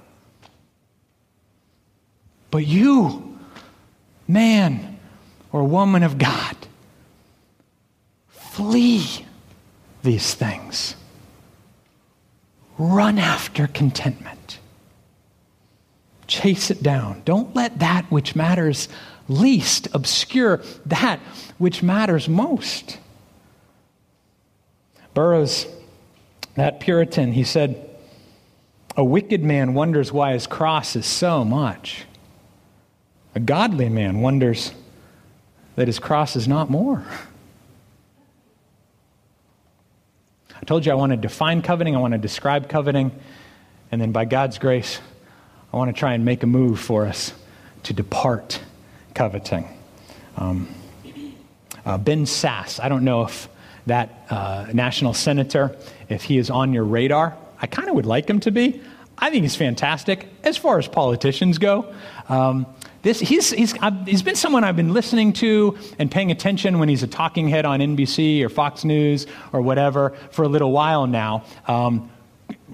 But 2.52 2.66
you, 2.66 3.38
man 4.28 5.00
or 5.52 5.64
woman 5.64 6.04
of 6.04 6.18
God, 6.18 6.56
flee 8.30 9.26
these 10.04 10.34
things. 10.34 10.96
Run 12.78 13.18
after 13.20 13.68
contentment. 13.68 14.60
Chase 16.28 16.72
it 16.72 16.82
down. 16.82 17.22
Don't 17.26 17.56
let 17.56 17.80
that 17.80 18.06
which 18.12 18.36
matters 18.36 18.88
least 19.28 19.88
obscure 19.94 20.62
that 20.86 21.20
which 21.58 21.84
matters 21.84 22.28
most. 22.28 22.98
Burroughs, 25.14 25.68
that 26.56 26.80
Puritan, 26.80 27.34
he 27.34 27.44
said, 27.44 27.90
A 28.96 29.04
wicked 29.04 29.44
man 29.44 29.74
wonders 29.74 30.12
why 30.12 30.34
his 30.34 30.48
cross 30.48 30.96
is 30.96 31.06
so 31.06 31.44
much. 31.44 32.06
A 33.36 33.40
godly 33.40 33.90
man 33.90 34.22
wonders 34.22 34.72
that 35.76 35.88
his 35.88 36.00
cross 36.00 36.36
is 36.36 36.48
not 36.48 36.70
more. 36.70 37.06
I 40.62 40.66
told 40.66 40.86
you 40.86 40.92
I 40.92 40.96
want 40.96 41.12
to 41.12 41.18
define 41.18 41.62
coveting, 41.62 41.96
I 41.96 42.00
want 42.00 42.14
to 42.14 42.18
describe 42.18 42.68
coveting, 42.68 43.12
and 43.92 44.02
then 44.02 44.12
by 44.12 44.26
God's 44.26 44.58
grace, 44.58 45.00
I 45.72 45.78
want 45.78 45.94
to 45.94 45.98
try 45.98 46.14
and 46.14 46.26
make 46.26 46.44
a 46.44 46.48
move 46.48 46.80
for 46.80 47.06
us 47.06 47.34
to 47.84 47.94
depart 47.94 48.60
coveting. 49.14 49.68
Um, 50.36 50.68
uh, 51.86 51.98
Ben 51.98 52.26
Sasse, 52.26 52.80
I 52.80 52.90
don't 52.90 53.04
know 53.04 53.24
if 53.24 53.48
that 53.86 54.26
uh, 54.30 54.68
national 54.74 55.14
senator, 55.14 55.76
if 56.10 56.24
he 56.24 56.38
is 56.38 56.50
on 56.50 56.74
your 56.74 56.84
radar. 56.84 57.38
I 57.62 57.68
kind 57.68 57.90
of 57.90 57.96
would 57.96 58.06
like 58.06 58.30
him 58.30 58.40
to 58.42 58.52
be. 58.52 58.82
I 59.18 59.30
think 59.30 59.44
he's 59.44 59.56
fantastic 59.56 60.28
as 60.44 60.58
far 60.58 60.78
as 60.78 60.88
politicians 60.88 61.58
go. 61.58 61.94
Um, 62.30 62.66
this, 63.02 63.20
he's, 63.20 63.52
he's, 63.52 63.74
he's 64.06 64.22
been 64.22 64.36
someone 64.36 64.64
I've 64.64 64.76
been 64.76 64.94
listening 64.94 65.34
to 65.34 65.78
and 65.98 66.12
paying 66.12 66.32
attention 66.32 66.80
when 66.80 66.90
he's 66.90 67.04
a 67.04 67.08
talking 67.08 67.48
head 67.48 67.66
on 67.66 67.80
NBC 67.80 68.44
or 68.44 68.50
Fox 68.50 68.84
News 68.84 69.26
or 69.54 69.62
whatever 69.62 70.12
for 70.32 70.44
a 70.44 70.50
little 70.50 70.72
while 70.72 71.08
now. 71.08 71.46
Um, 71.68 72.10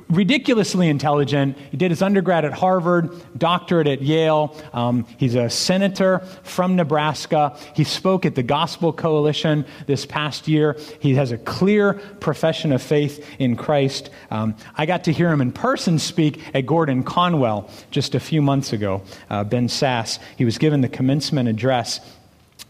ridiculously 0.10 0.88
intelligent. 0.88 1.58
He 1.72 1.78
did 1.78 1.92
his 1.92 2.02
undergrad 2.02 2.46
at 2.46 2.54
Harvard, 2.54 3.10
doctorate 3.38 3.88
at 3.88 4.02
Yale. 4.02 4.56
Um, 4.74 5.08
he's 5.18 5.36
a 5.36 5.50
senator 5.50 6.20
from 6.44 6.76
Nebraska. 6.76 7.58
He 7.76 7.84
spoke 7.84 8.26
at 8.26 8.36
the 8.36 8.44
Gospel 8.44 8.94
Coalition 8.94 9.66
this 9.88 10.06
past 10.06 10.48
year. 10.48 10.78
He 11.00 11.16
has 11.16 11.32
a 11.32 11.38
clear 11.38 11.94
profession 11.94 12.72
of 12.72 12.82
faith 12.82 13.26
in 13.40 13.56
Christ. 13.56 14.10
Um, 14.30 14.56
I 14.76 14.86
got 14.86 15.06
to 15.06 15.14
hear 15.14 15.32
him 15.32 15.42
in 15.42 15.52
person 15.52 15.98
speak 15.98 16.42
at 16.54 16.66
Gordon 16.66 17.04
Conwell 17.04 17.70
just 17.90 18.16
a 18.16 18.20
few 18.20 18.42
months 18.42 18.74
ago. 18.74 19.02
Uh, 19.30 19.44
Ben 19.44 19.68
Sasse. 19.68 20.20
He 20.38 20.46
was 20.46 20.58
given 20.58 20.82
the 20.82 20.90
commencement 20.90 21.50
address. 21.50 22.00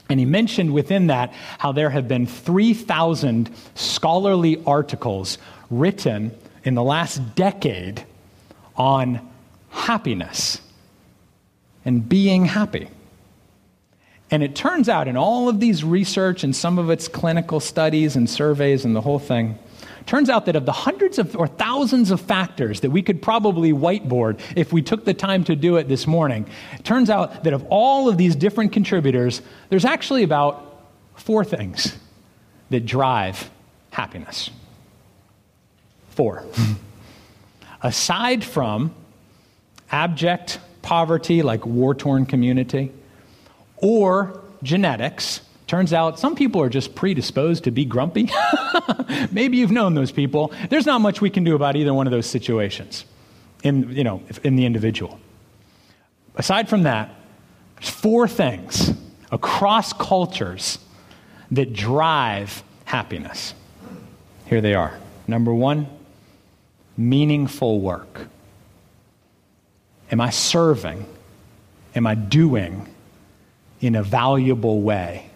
And 0.08 0.20
he 0.20 0.26
mentioned 0.26 0.74
within 0.74 1.08
that 1.08 1.34
how 1.58 1.72
there 1.72 1.90
have 1.90 2.08
been 2.08 2.28
3,000 2.28 3.50
scholarly 3.74 4.62
articles 4.66 5.40
written 5.70 6.32
in 6.66 6.74
the 6.74 6.84
last 6.84 7.36
decade 7.36 8.04
on 8.76 9.32
happiness 9.70 10.60
and 11.86 12.10
being 12.10 12.46
happy. 12.46 12.90
And 14.32 14.42
it 14.42 14.56
turns 14.56 14.90
out 14.90 15.08
in 15.08 15.16
all 15.16 15.48
of 15.48 15.60
these 15.60 15.84
research 15.84 16.44
and 16.44 16.56
some 16.56 16.80
of 16.80 16.90
its 16.90 17.08
clinical 17.08 17.60
studies 17.60 18.16
and 18.16 18.28
surveys 18.28 18.84
and 18.84 18.96
the 18.96 19.02
whole 19.02 19.20
thing, 19.20 19.58
turns 20.08 20.30
out 20.30 20.46
that 20.48 20.56
of 20.56 20.66
the 20.66 20.72
hundreds 20.72 21.20
of 21.20 21.36
or 21.36 21.48
thousands 21.48 22.12
of 22.12 22.20
factors 22.20 22.82
that 22.82 22.90
we 22.90 23.02
could 23.02 23.22
probably 23.22 23.72
whiteboard 23.72 24.40
if 24.56 24.74
we 24.74 24.82
took 24.82 25.06
the 25.06 25.14
time 25.14 25.44
to 25.44 25.56
do 25.56 25.78
it 25.78 25.88
this 25.88 26.08
morning, 26.08 26.48
it 26.74 26.84
turns 26.84 27.10
out 27.10 27.44
that 27.44 27.54
of 27.54 27.66
all 27.70 28.10
of 28.10 28.18
these 28.18 28.36
different 28.36 28.72
contributors, 28.72 29.42
there's 29.70 29.86
actually 29.86 30.24
about 30.24 30.84
four 31.16 31.44
things 31.44 31.96
that 32.72 32.86
drive 32.86 33.50
happiness. 33.92 34.50
Four. 36.16 36.44
Aside 37.82 38.44
from 38.44 38.96
abject 39.92 40.60
poverty, 40.82 41.42
like 41.44 41.66
war 41.66 41.94
torn 41.94 42.26
community, 42.26 42.92
or 43.78 44.42
genetics, 44.64 45.42
turns 45.68 45.94
out 45.94 46.18
some 46.20 46.36
people 46.36 46.62
are 46.62 46.70
just 46.70 46.96
predisposed 46.96 47.66
to 47.66 47.72
be 47.72 47.86
grumpy. 47.86 48.30
Maybe 49.32 49.58
you've 49.58 49.72
known 49.72 49.94
those 49.94 50.12
people. 50.12 50.54
There's 50.70 50.86
not 50.86 51.02
much 51.02 51.22
we 51.22 51.30
can 51.30 51.44
do 51.44 51.54
about 51.54 51.76
either 51.76 51.94
one 51.94 52.08
of 52.08 52.12
those 52.12 52.28
situations 52.28 53.06
in, 53.64 53.92
you 53.92 54.04
know, 54.04 54.24
in 54.44 54.56
the 54.56 54.66
individual. 54.66 55.20
Aside 56.36 56.70
from 56.70 56.84
that, 56.84 57.10
there's 57.76 57.90
four 57.90 58.28
things 58.28 58.94
across 59.32 59.92
cultures 59.92 60.80
that 61.52 61.74
drive 61.74 62.64
happiness. 62.86 63.54
Here 64.46 64.62
they 64.62 64.76
are. 64.76 64.98
Number 65.28 65.54
one, 65.54 65.88
meaningful 66.98 67.80
work? 67.80 68.28
Am 70.12 70.22
I 70.22 70.30
serving? 70.30 71.06
Am 71.96 72.06
I 72.06 72.16
doing 72.16 72.88
in 73.82 73.96
a 73.96 74.04
valuable 74.04 74.82
way? 74.82 75.30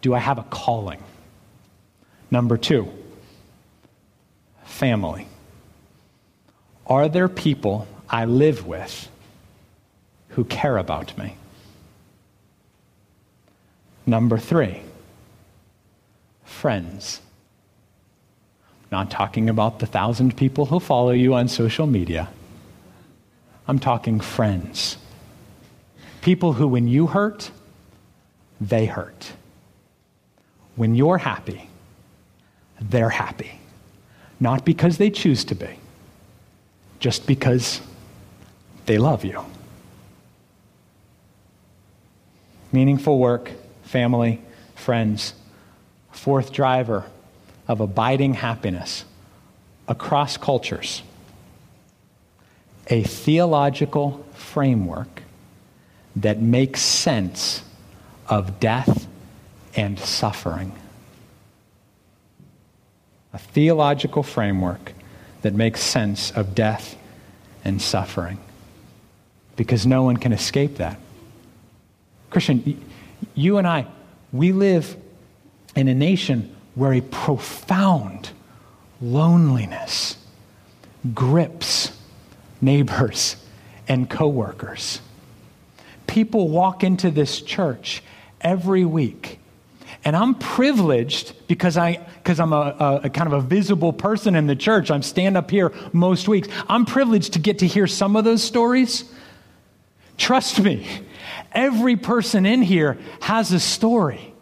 Do 0.00 0.14
I 0.14 0.18
have 0.18 0.38
a 0.38 0.42
calling? 0.44 1.02
Number 2.30 2.56
two, 2.56 2.88
family. 4.64 5.26
Are 6.86 7.08
there 7.08 7.28
people 7.28 7.86
I 8.08 8.24
live 8.24 8.66
with 8.66 9.08
who 10.30 10.44
care 10.44 10.76
about 10.76 11.16
me? 11.16 11.36
Number 14.06 14.36
three, 14.36 14.82
friends. 16.44 17.20
Not 18.94 19.10
talking 19.10 19.50
about 19.50 19.80
the 19.80 19.86
thousand 19.86 20.36
people 20.36 20.66
who 20.66 20.78
follow 20.78 21.10
you 21.10 21.34
on 21.34 21.48
social 21.48 21.84
media. 21.84 22.28
I'm 23.66 23.80
talking 23.80 24.20
friends. 24.20 24.98
People 26.20 26.52
who, 26.52 26.68
when 26.68 26.86
you 26.86 27.08
hurt, 27.08 27.50
they 28.60 28.86
hurt. 28.86 29.32
When 30.76 30.94
you're 30.94 31.18
happy, 31.18 31.68
they're 32.80 33.10
happy. 33.10 33.58
Not 34.38 34.64
because 34.64 34.96
they 34.98 35.10
choose 35.10 35.44
to 35.46 35.56
be, 35.56 35.70
just 37.00 37.26
because 37.26 37.80
they 38.86 38.98
love 38.98 39.24
you. 39.24 39.44
Meaningful 42.70 43.18
work, 43.18 43.50
family, 43.82 44.40
friends. 44.76 45.34
Fourth 46.12 46.52
driver 46.52 47.06
of 47.66 47.80
abiding 47.80 48.34
happiness 48.34 49.04
across 49.88 50.36
cultures, 50.36 51.02
a 52.88 53.02
theological 53.02 54.24
framework 54.34 55.22
that 56.16 56.40
makes 56.40 56.80
sense 56.80 57.62
of 58.28 58.60
death 58.60 59.06
and 59.74 59.98
suffering. 59.98 60.72
A 63.32 63.38
theological 63.38 64.22
framework 64.22 64.92
that 65.42 65.54
makes 65.54 65.82
sense 65.82 66.30
of 66.30 66.54
death 66.54 66.96
and 67.64 67.82
suffering. 67.82 68.38
Because 69.56 69.86
no 69.86 70.02
one 70.02 70.16
can 70.16 70.32
escape 70.32 70.76
that. 70.76 70.98
Christian, 72.30 72.82
you 73.34 73.58
and 73.58 73.66
I, 73.66 73.86
we 74.32 74.52
live 74.52 74.96
in 75.76 75.88
a 75.88 75.94
nation 75.94 76.54
where 76.74 76.92
a 76.92 77.00
profound 77.00 78.30
loneliness 79.00 80.16
grips 81.12 81.92
neighbors 82.60 83.36
and 83.86 84.08
coworkers. 84.08 85.00
People 86.06 86.48
walk 86.48 86.82
into 86.82 87.10
this 87.10 87.40
church 87.40 88.02
every 88.40 88.84
week. 88.84 89.38
And 90.04 90.14
I'm 90.16 90.34
privileged 90.34 91.34
because, 91.46 91.76
I, 91.76 91.96
because 92.22 92.40
I'm 92.40 92.52
a, 92.52 93.00
a, 93.04 93.10
kind 93.10 93.26
of 93.26 93.32
a 93.32 93.40
visible 93.40 93.92
person 93.92 94.34
in 94.34 94.46
the 94.46 94.56
church. 94.56 94.90
I'm 94.90 95.02
stand 95.02 95.36
up 95.36 95.50
here 95.50 95.72
most 95.92 96.28
weeks. 96.28 96.48
I'm 96.68 96.84
privileged 96.84 97.34
to 97.34 97.38
get 97.38 97.60
to 97.60 97.66
hear 97.66 97.86
some 97.86 98.16
of 98.16 98.24
those 98.24 98.42
stories. 98.42 99.04
Trust 100.18 100.60
me, 100.60 100.86
every 101.52 101.96
person 101.96 102.44
in 102.44 102.62
here 102.62 102.98
has 103.20 103.52
a 103.52 103.60
story. 103.60 104.34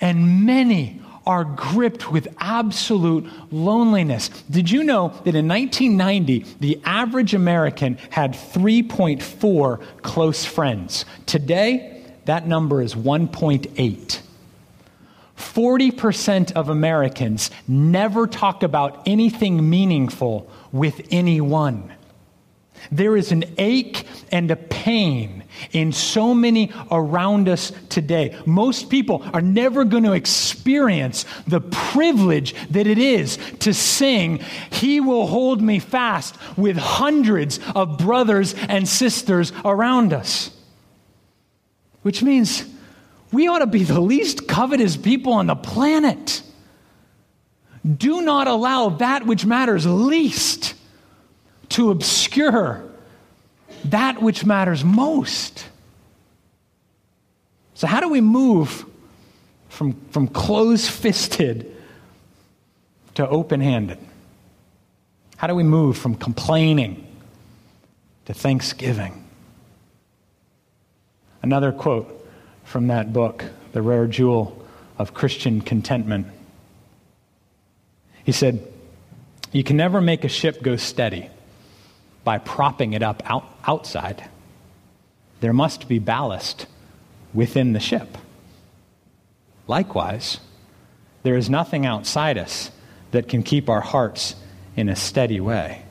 And 0.00 0.46
many 0.46 1.00
are 1.26 1.44
gripped 1.44 2.10
with 2.10 2.28
absolute 2.38 3.26
loneliness. 3.52 4.28
Did 4.50 4.70
you 4.70 4.84
know 4.84 5.08
that 5.24 5.34
in 5.34 5.46
1990, 5.46 6.46
the 6.60 6.80
average 6.84 7.34
American 7.34 7.98
had 8.10 8.32
3.4 8.32 9.84
close 10.02 10.44
friends? 10.44 11.04
Today, 11.26 12.04
that 12.24 12.46
number 12.46 12.82
is 12.82 12.94
1.8. 12.94 14.20
40% 15.36 16.52
of 16.52 16.68
Americans 16.68 17.50
never 17.66 18.26
talk 18.26 18.62
about 18.62 19.02
anything 19.06 19.68
meaningful 19.68 20.50
with 20.70 21.00
anyone. 21.10 21.92
There 22.90 23.16
is 23.16 23.30
an 23.30 23.44
ache 23.58 24.06
and 24.32 24.50
a 24.50 24.56
pain 24.56 25.44
in 25.72 25.92
so 25.92 26.34
many 26.34 26.72
around 26.90 27.48
us 27.48 27.72
today. 27.88 28.36
Most 28.46 28.88
people 28.88 29.22
are 29.32 29.42
never 29.42 29.84
going 29.84 30.04
to 30.04 30.12
experience 30.12 31.24
the 31.46 31.60
privilege 31.60 32.54
that 32.70 32.86
it 32.86 32.98
is 32.98 33.38
to 33.60 33.74
sing, 33.74 34.38
He 34.70 35.00
will 35.00 35.26
hold 35.26 35.60
me 35.60 35.78
fast, 35.78 36.36
with 36.56 36.76
hundreds 36.76 37.60
of 37.74 37.98
brothers 37.98 38.54
and 38.54 38.88
sisters 38.88 39.52
around 39.64 40.12
us. 40.12 40.50
Which 42.02 42.22
means 42.22 42.64
we 43.30 43.46
ought 43.46 43.58
to 43.58 43.66
be 43.66 43.84
the 43.84 44.00
least 44.00 44.48
covetous 44.48 44.96
people 44.96 45.34
on 45.34 45.46
the 45.46 45.54
planet. 45.54 46.42
Do 47.96 48.22
not 48.22 48.46
allow 48.46 48.90
that 48.90 49.26
which 49.26 49.46
matters 49.46 49.86
least 49.86 50.74
to 51.70 51.90
obscure 51.90 52.84
that 53.86 54.20
which 54.20 54.44
matters 54.44 54.84
most. 54.84 55.66
So, 57.74 57.86
how 57.86 58.00
do 58.00 58.08
we 58.08 58.20
move 58.20 58.84
from, 59.68 59.94
from 60.10 60.28
close 60.28 60.88
fisted 60.88 61.74
to 63.14 63.26
open 63.26 63.60
handed? 63.60 63.98
How 65.36 65.46
do 65.46 65.54
we 65.54 65.62
move 65.62 65.96
from 65.96 66.14
complaining 66.16 67.06
to 68.26 68.34
thanksgiving? 68.34 69.24
Another 71.42 71.72
quote 71.72 72.28
from 72.64 72.88
that 72.88 73.14
book, 73.14 73.44
The 73.72 73.80
Rare 73.80 74.06
Jewel 74.06 74.62
of 74.98 75.14
Christian 75.14 75.62
Contentment. 75.62 76.26
He 78.24 78.32
said, 78.32 78.66
You 79.52 79.64
can 79.64 79.78
never 79.78 80.02
make 80.02 80.24
a 80.24 80.28
ship 80.28 80.60
go 80.60 80.76
steady 80.76 81.30
by 82.24 82.38
propping 82.38 82.92
it 82.92 83.02
up 83.02 83.22
out, 83.26 83.44
outside. 83.66 84.28
There 85.40 85.52
must 85.52 85.88
be 85.88 85.98
ballast 85.98 86.66
within 87.32 87.72
the 87.72 87.80
ship. 87.80 88.18
Likewise, 89.66 90.38
there 91.22 91.36
is 91.36 91.48
nothing 91.48 91.86
outside 91.86 92.36
us 92.38 92.70
that 93.10 93.28
can 93.28 93.42
keep 93.42 93.68
our 93.68 93.80
hearts 93.80 94.34
in 94.76 94.88
a 94.88 94.96
steady 94.96 95.40
way. 95.40 95.82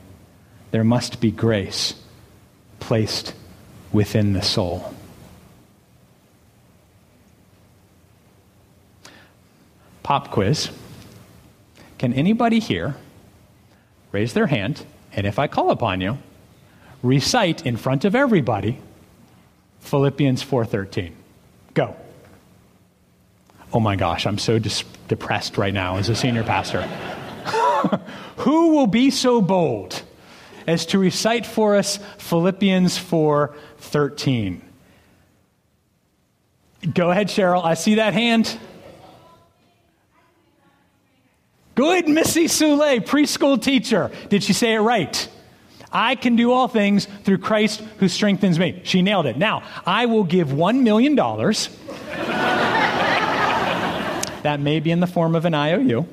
There 0.72 0.84
must 0.84 1.20
be 1.20 1.32
grace 1.32 1.94
placed 2.80 3.34
within 3.92 4.34
the 4.34 4.42
soul. 4.42 4.94
Pop 10.04 10.32
quiz. 10.32 10.70
Can 11.98 12.14
anybody 12.14 12.60
here 12.60 12.96
raise 14.12 14.34
their 14.34 14.48
hand, 14.48 14.86
and 15.20 15.28
if 15.28 15.38
I 15.38 15.48
call 15.48 15.70
upon 15.70 16.00
you, 16.00 16.18
recite 17.04 17.66
in 17.66 17.76
front 17.76 18.06
of 18.06 18.16
everybody 18.16 18.80
Philippians 19.82 20.42
4:13. 20.42 21.12
Go. 21.74 21.94
Oh 23.74 23.82
my 23.82 23.98
gosh, 23.98 24.26
I'm 24.26 24.38
so 24.38 24.60
dis- 24.60 24.86
depressed 25.10 25.58
right 25.58 25.74
now 25.74 25.98
as 25.98 26.08
a 26.08 26.16
senior 26.16 26.44
pastor. 26.44 26.84
Who 28.38 28.70
will 28.70 28.88
be 28.88 29.12
so 29.12 29.42
bold 29.42 30.02
as 30.66 30.86
to 30.88 30.98
recite 30.98 31.46
for 31.46 31.76
us 31.76 32.00
Philippians 32.18 32.98
4:13? 32.98 34.62
Go 36.94 37.12
ahead, 37.12 37.28
Cheryl. 37.28 37.62
I 37.62 37.74
see 37.74 37.96
that 37.96 38.14
hand. 38.14 38.58
Good, 41.80 42.10
Missy 42.10 42.50
Soule, 42.50 43.00
preschool 43.00 43.62
teacher. 43.62 44.12
Did 44.28 44.44
she 44.44 44.52
say 44.52 44.74
it 44.74 44.80
right? 44.80 45.30
I 45.94 46.16
can 46.16 46.36
do 46.36 46.52
all 46.52 46.68
things 46.68 47.08
through 47.24 47.38
Christ 47.38 47.80
who 48.00 48.10
strengthens 48.10 48.60
me. 48.60 48.82
She 48.84 49.02
nailed 49.02 49.28
it. 49.28 49.38
Now, 49.38 49.64
I 49.86 50.06
will 50.08 50.26
give 50.26 50.50
$1 50.50 50.82
million. 50.82 51.16
that 54.44 54.60
may 54.60 54.82
be 54.82 54.92
in 54.92 55.00
the 55.00 55.08
form 55.08 55.36
of 55.36 55.46
an 55.46 55.54
IOU. 55.54 56.06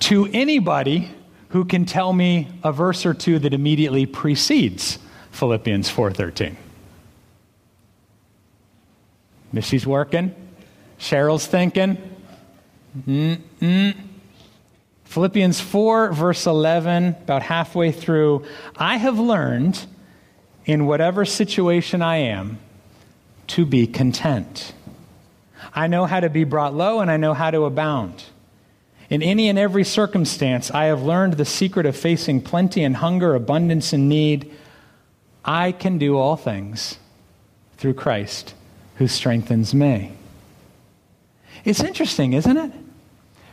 to 0.00 0.26
anybody 0.32 1.10
who 1.48 1.66
can 1.66 1.84
tell 1.84 2.14
me 2.14 2.48
a 2.62 2.72
verse 2.72 3.04
or 3.04 3.12
two 3.12 3.38
that 3.40 3.52
immediately 3.52 4.06
precedes 4.06 4.98
Philippians 5.32 5.90
4:13. 5.90 6.56
Missy's 9.52 9.86
working. 9.86 10.34
Cheryl's 10.98 11.46
thinking. 11.46 12.13
Mm-mm. 12.96 13.96
Philippians 15.04 15.60
4, 15.60 16.12
verse 16.12 16.46
11, 16.46 17.08
about 17.08 17.42
halfway 17.42 17.92
through, 17.92 18.44
I 18.76 18.96
have 18.96 19.18
learned 19.18 19.86
in 20.64 20.86
whatever 20.86 21.24
situation 21.24 22.02
I 22.02 22.16
am 22.16 22.58
to 23.48 23.64
be 23.66 23.86
content. 23.86 24.72
I 25.74 25.86
know 25.86 26.06
how 26.06 26.20
to 26.20 26.30
be 26.30 26.44
brought 26.44 26.74
low 26.74 27.00
and 27.00 27.10
I 27.10 27.16
know 27.16 27.34
how 27.34 27.50
to 27.50 27.64
abound. 27.64 28.24
In 29.10 29.22
any 29.22 29.48
and 29.48 29.58
every 29.58 29.84
circumstance, 29.84 30.70
I 30.70 30.84
have 30.86 31.02
learned 31.02 31.34
the 31.34 31.44
secret 31.44 31.86
of 31.86 31.96
facing 31.96 32.40
plenty 32.40 32.82
and 32.82 32.96
hunger, 32.96 33.34
abundance 33.34 33.92
and 33.92 34.08
need. 34.08 34.50
I 35.44 35.72
can 35.72 35.98
do 35.98 36.16
all 36.16 36.36
things 36.36 36.98
through 37.76 37.94
Christ 37.94 38.54
who 38.96 39.06
strengthens 39.06 39.74
me. 39.74 40.12
It's 41.64 41.82
interesting, 41.82 42.32
isn't 42.32 42.56
it? 42.56 42.72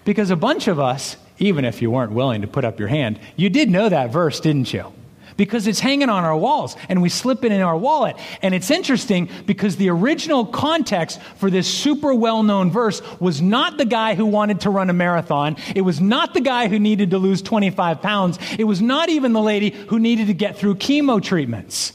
Because 0.03 0.29
a 0.29 0.35
bunch 0.35 0.67
of 0.67 0.79
us 0.79 1.17
even 1.41 1.65
if 1.65 1.81
you 1.81 1.91
weren't 1.91 2.11
willing 2.11 2.41
to 2.41 2.47
put 2.47 2.63
up 2.63 2.79
your 2.79 2.87
hand. 2.87 3.19
You 3.35 3.49
did 3.49 3.69
know 3.69 3.89
that 3.89 4.11
verse, 4.11 4.39
didn't 4.39 4.71
you? 4.71 4.93
Because 5.37 5.65
it's 5.65 5.79
hanging 5.79 6.09
on 6.09 6.23
our 6.23 6.37
walls 6.37 6.75
and 6.87 7.01
we 7.01 7.09
slip 7.09 7.43
it 7.43 7.51
in 7.51 7.61
our 7.61 7.75
wallet. 7.75 8.15
And 8.43 8.53
it's 8.53 8.69
interesting 8.69 9.27
because 9.47 9.75
the 9.77 9.89
original 9.89 10.45
context 10.45 11.19
for 11.37 11.49
this 11.49 11.67
super 11.67 12.13
well 12.13 12.43
known 12.43 12.69
verse 12.69 13.01
was 13.19 13.41
not 13.41 13.77
the 13.77 13.85
guy 13.85 14.13
who 14.13 14.25
wanted 14.25 14.61
to 14.61 14.69
run 14.69 14.89
a 14.91 14.93
marathon. 14.93 15.57
It 15.75 15.81
was 15.81 15.99
not 15.99 16.35
the 16.35 16.41
guy 16.41 16.67
who 16.67 16.77
needed 16.77 17.09
to 17.11 17.17
lose 17.17 17.41
25 17.41 18.01
pounds. 18.01 18.37
It 18.59 18.65
was 18.65 18.81
not 18.81 19.09
even 19.09 19.33
the 19.33 19.41
lady 19.41 19.71
who 19.71 19.99
needed 19.99 20.27
to 20.27 20.33
get 20.33 20.57
through 20.57 20.75
chemo 20.75 21.23
treatments. 21.23 21.93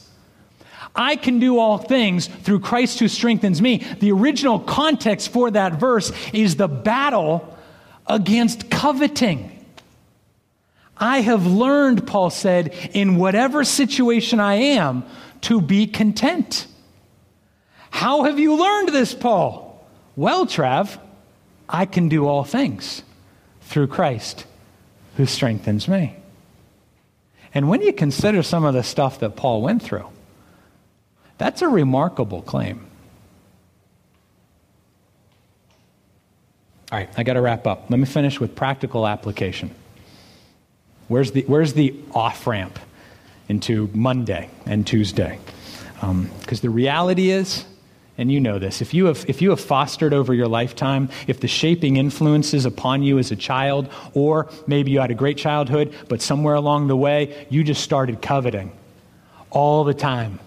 I 0.93 1.15
can 1.15 1.39
do 1.39 1.59
all 1.59 1.77
things 1.77 2.25
through 2.27 2.61
Christ 2.61 2.99
who 2.99 3.07
strengthens 3.07 3.61
me. 3.61 3.85
The 3.99 4.11
original 4.11 4.59
context 4.59 5.31
for 5.31 5.51
that 5.51 5.79
verse 5.79 6.11
is 6.33 6.55
the 6.55 6.67
battle 6.67 7.56
against 8.07 8.69
coveting. 8.69 9.53
I 10.97 11.21
have 11.21 11.45
learned, 11.45 12.07
Paul 12.07 12.29
said, 12.29 12.73
in 12.93 13.17
whatever 13.17 13.63
situation 13.63 14.39
I 14.39 14.55
am, 14.55 15.05
to 15.41 15.61
be 15.61 15.85
content. 15.85 16.67
How 17.91 18.23
have 18.23 18.39
you 18.39 18.57
learned 18.57 18.89
this, 18.89 19.13
Paul? 19.13 19.85
Well, 20.15 20.47
Trav, 20.47 20.99
I 21.69 21.85
can 21.85 22.09
do 22.09 22.25
all 22.25 22.43
things 22.43 23.03
through 23.61 23.87
Christ 23.87 24.45
who 25.17 25.25
strengthens 25.25 25.87
me. 25.87 26.15
And 27.53 27.69
when 27.69 27.81
you 27.81 27.93
consider 27.93 28.43
some 28.43 28.65
of 28.65 28.73
the 28.73 28.83
stuff 28.83 29.19
that 29.19 29.35
Paul 29.35 29.61
went 29.61 29.83
through, 29.83 30.07
that's 31.37 31.61
a 31.61 31.67
remarkable 31.67 32.41
claim. 32.41 32.86
All 36.89 36.97
right, 36.97 37.09
I 37.17 37.23
got 37.23 37.33
to 37.33 37.41
wrap 37.41 37.67
up. 37.67 37.89
Let 37.89 37.99
me 37.99 38.05
finish 38.05 38.39
with 38.39 38.55
practical 38.55 39.05
application. 39.05 39.75
Where's 41.09 41.31
the, 41.31 41.41
where's 41.41 41.73
the 41.73 41.93
off 42.13 42.47
ramp 42.47 42.79
into 43.49 43.89
Monday 43.93 44.49
and 44.65 44.87
Tuesday? 44.87 45.37
Because 45.95 46.03
um, 46.03 46.29
the 46.61 46.69
reality 46.69 47.29
is, 47.29 47.65
and 48.17 48.31
you 48.31 48.39
know 48.39 48.57
this, 48.57 48.81
if 48.81 48.93
you, 48.93 49.05
have, 49.07 49.25
if 49.27 49.41
you 49.41 49.49
have 49.49 49.59
fostered 49.59 50.13
over 50.13 50.33
your 50.33 50.47
lifetime, 50.47 51.09
if 51.27 51.41
the 51.41 51.47
shaping 51.49 51.97
influences 51.97 52.65
upon 52.65 53.03
you 53.03 53.19
as 53.19 53.31
a 53.31 53.35
child, 53.35 53.89
or 54.13 54.49
maybe 54.65 54.91
you 54.91 55.01
had 55.01 55.11
a 55.11 55.15
great 55.15 55.37
childhood, 55.37 55.93
but 56.07 56.21
somewhere 56.21 56.55
along 56.55 56.87
the 56.87 56.95
way 56.95 57.47
you 57.49 57.65
just 57.65 57.83
started 57.83 58.21
coveting 58.21 58.71
all 59.49 59.83
the 59.83 59.93
time, 59.93 60.39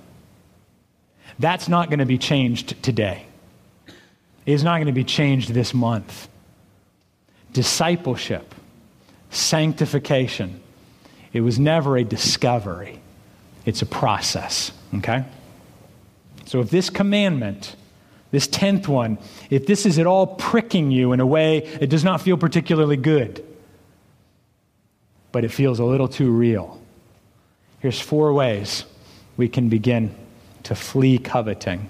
that's 1.38 1.68
not 1.68 1.90
going 1.90 1.98
to 1.98 2.06
be 2.06 2.18
changed 2.18 2.82
today. 2.82 3.26
It 4.46 4.52
is 4.54 4.64
not 4.64 4.76
going 4.76 4.86
to 4.86 4.92
be 4.92 5.04
changed 5.04 5.52
this 5.52 5.74
month. 5.74 6.28
Discipleship, 7.52 8.54
sanctification, 9.30 10.60
it 11.32 11.40
was 11.40 11.58
never 11.58 11.96
a 11.96 12.04
discovery, 12.04 13.00
it's 13.64 13.82
a 13.82 13.86
process, 13.86 14.72
okay? 14.96 15.24
So 16.46 16.60
if 16.60 16.70
this 16.70 16.90
commandment, 16.90 17.76
this 18.30 18.46
tenth 18.46 18.88
one, 18.88 19.18
if 19.50 19.66
this 19.66 19.86
is 19.86 19.98
at 19.98 20.06
all 20.06 20.26
pricking 20.26 20.90
you 20.90 21.12
in 21.12 21.20
a 21.20 21.26
way 21.26 21.58
it 21.58 21.90
does 21.90 22.04
not 22.04 22.20
feel 22.20 22.36
particularly 22.36 22.96
good, 22.96 23.44
but 25.32 25.44
it 25.44 25.50
feels 25.50 25.78
a 25.78 25.84
little 25.84 26.08
too 26.08 26.30
real, 26.30 26.80
here's 27.80 28.00
four 28.00 28.32
ways 28.32 28.84
we 29.36 29.48
can 29.48 29.68
begin 29.68 30.14
to 30.64 30.74
flee 30.74 31.18
coveting 31.18 31.88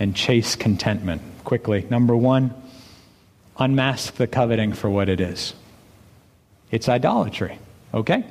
and 0.00 0.14
chase 0.14 0.54
contentment. 0.54 1.22
Quickly. 1.44 1.86
Number 1.88 2.16
one, 2.16 2.52
unmask 3.58 4.14
the 4.14 4.26
coveting 4.26 4.72
for 4.72 4.88
what 4.88 5.08
it 5.08 5.20
is 5.20 5.54
it's 6.70 6.88
idolatry, 6.88 7.58
okay? 7.94 8.24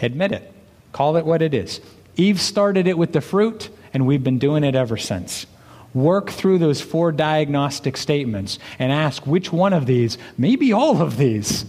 Admit 0.00 0.32
it. 0.32 0.52
Call 0.92 1.16
it 1.16 1.26
what 1.26 1.42
it 1.42 1.54
is. 1.54 1.80
Eve 2.16 2.40
started 2.40 2.86
it 2.86 2.96
with 2.96 3.12
the 3.12 3.20
fruit, 3.20 3.68
and 3.92 4.06
we've 4.06 4.24
been 4.24 4.38
doing 4.38 4.64
it 4.64 4.74
ever 4.74 4.96
since. 4.96 5.46
Work 5.94 6.30
through 6.30 6.58
those 6.58 6.80
four 6.80 7.12
diagnostic 7.12 7.96
statements 7.96 8.58
and 8.78 8.90
ask 8.90 9.26
which 9.26 9.52
one 9.52 9.72
of 9.72 9.86
these, 9.86 10.16
maybe 10.38 10.72
all 10.72 11.02
of 11.02 11.18
these, 11.18 11.66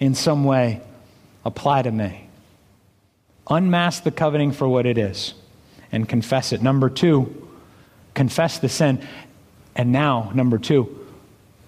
in 0.00 0.14
some 0.14 0.44
way 0.44 0.80
apply 1.44 1.82
to 1.82 1.90
me. 1.90 2.28
Unmask 3.48 4.02
the 4.02 4.10
coveting 4.10 4.50
for 4.50 4.66
what 4.66 4.86
it 4.86 4.98
is 4.98 5.34
and 5.92 6.08
confess 6.08 6.52
it. 6.52 6.62
Number 6.62 6.90
two, 6.90 7.48
confess 8.14 8.58
the 8.58 8.68
sin. 8.68 9.06
And 9.76 9.92
now, 9.92 10.32
number 10.34 10.58
two, 10.58 11.03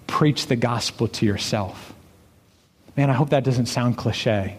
preach 0.07 0.47
the 0.47 0.55
gospel 0.55 1.07
to 1.09 1.25
yourself. 1.25 1.93
Man, 2.95 3.09
I 3.09 3.13
hope 3.13 3.29
that 3.29 3.43
doesn't 3.43 3.67
sound 3.67 3.97
cliche 3.97 4.57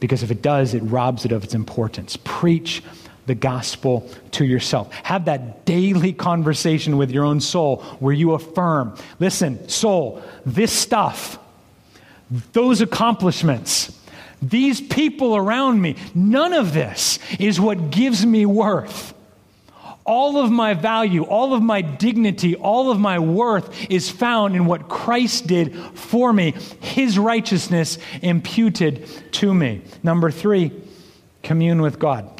because 0.00 0.22
if 0.22 0.30
it 0.30 0.42
does, 0.42 0.74
it 0.74 0.80
robs 0.80 1.24
it 1.24 1.32
of 1.32 1.44
its 1.44 1.54
importance. 1.54 2.18
Preach 2.24 2.82
the 3.26 3.34
gospel 3.34 4.08
to 4.32 4.44
yourself. 4.44 4.92
Have 4.92 5.26
that 5.26 5.64
daily 5.64 6.12
conversation 6.12 6.96
with 6.96 7.10
your 7.10 7.24
own 7.24 7.40
soul 7.40 7.76
where 8.00 8.12
you 8.12 8.32
affirm 8.32 8.96
listen, 9.18 9.68
soul, 9.68 10.22
this 10.44 10.72
stuff, 10.72 11.38
those 12.52 12.80
accomplishments, 12.80 13.98
these 14.42 14.80
people 14.80 15.36
around 15.36 15.80
me, 15.80 15.96
none 16.14 16.52
of 16.52 16.74
this 16.74 17.18
is 17.38 17.60
what 17.60 17.90
gives 17.90 18.26
me 18.26 18.44
worth. 18.44 19.13
All 20.04 20.36
of 20.36 20.50
my 20.50 20.74
value, 20.74 21.22
all 21.22 21.54
of 21.54 21.62
my 21.62 21.80
dignity, 21.80 22.56
all 22.56 22.90
of 22.90 23.00
my 23.00 23.18
worth 23.18 23.90
is 23.90 24.10
found 24.10 24.54
in 24.54 24.66
what 24.66 24.88
Christ 24.88 25.46
did 25.46 25.74
for 25.94 26.32
me, 26.32 26.54
his 26.80 27.18
righteousness 27.18 27.96
imputed 28.20 29.08
to 29.32 29.54
me. 29.54 29.80
Number 30.02 30.30
three, 30.30 30.72
commune 31.42 31.80
with 31.80 31.98
God. 31.98 32.30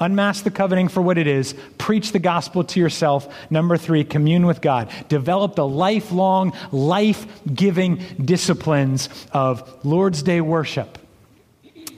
Unmask 0.00 0.42
the 0.42 0.50
coveting 0.50 0.88
for 0.88 1.00
what 1.00 1.18
it 1.18 1.28
is. 1.28 1.54
Preach 1.78 2.10
the 2.10 2.18
gospel 2.18 2.64
to 2.64 2.80
yourself. 2.80 3.32
Number 3.50 3.76
three, 3.76 4.02
commune 4.02 4.46
with 4.46 4.60
God. 4.60 4.90
Develop 5.08 5.54
the 5.54 5.66
lifelong, 5.66 6.52
life 6.72 7.26
giving 7.54 8.02
disciplines 8.24 9.08
of 9.32 9.84
Lord's 9.84 10.24
Day 10.24 10.40
worship 10.40 10.98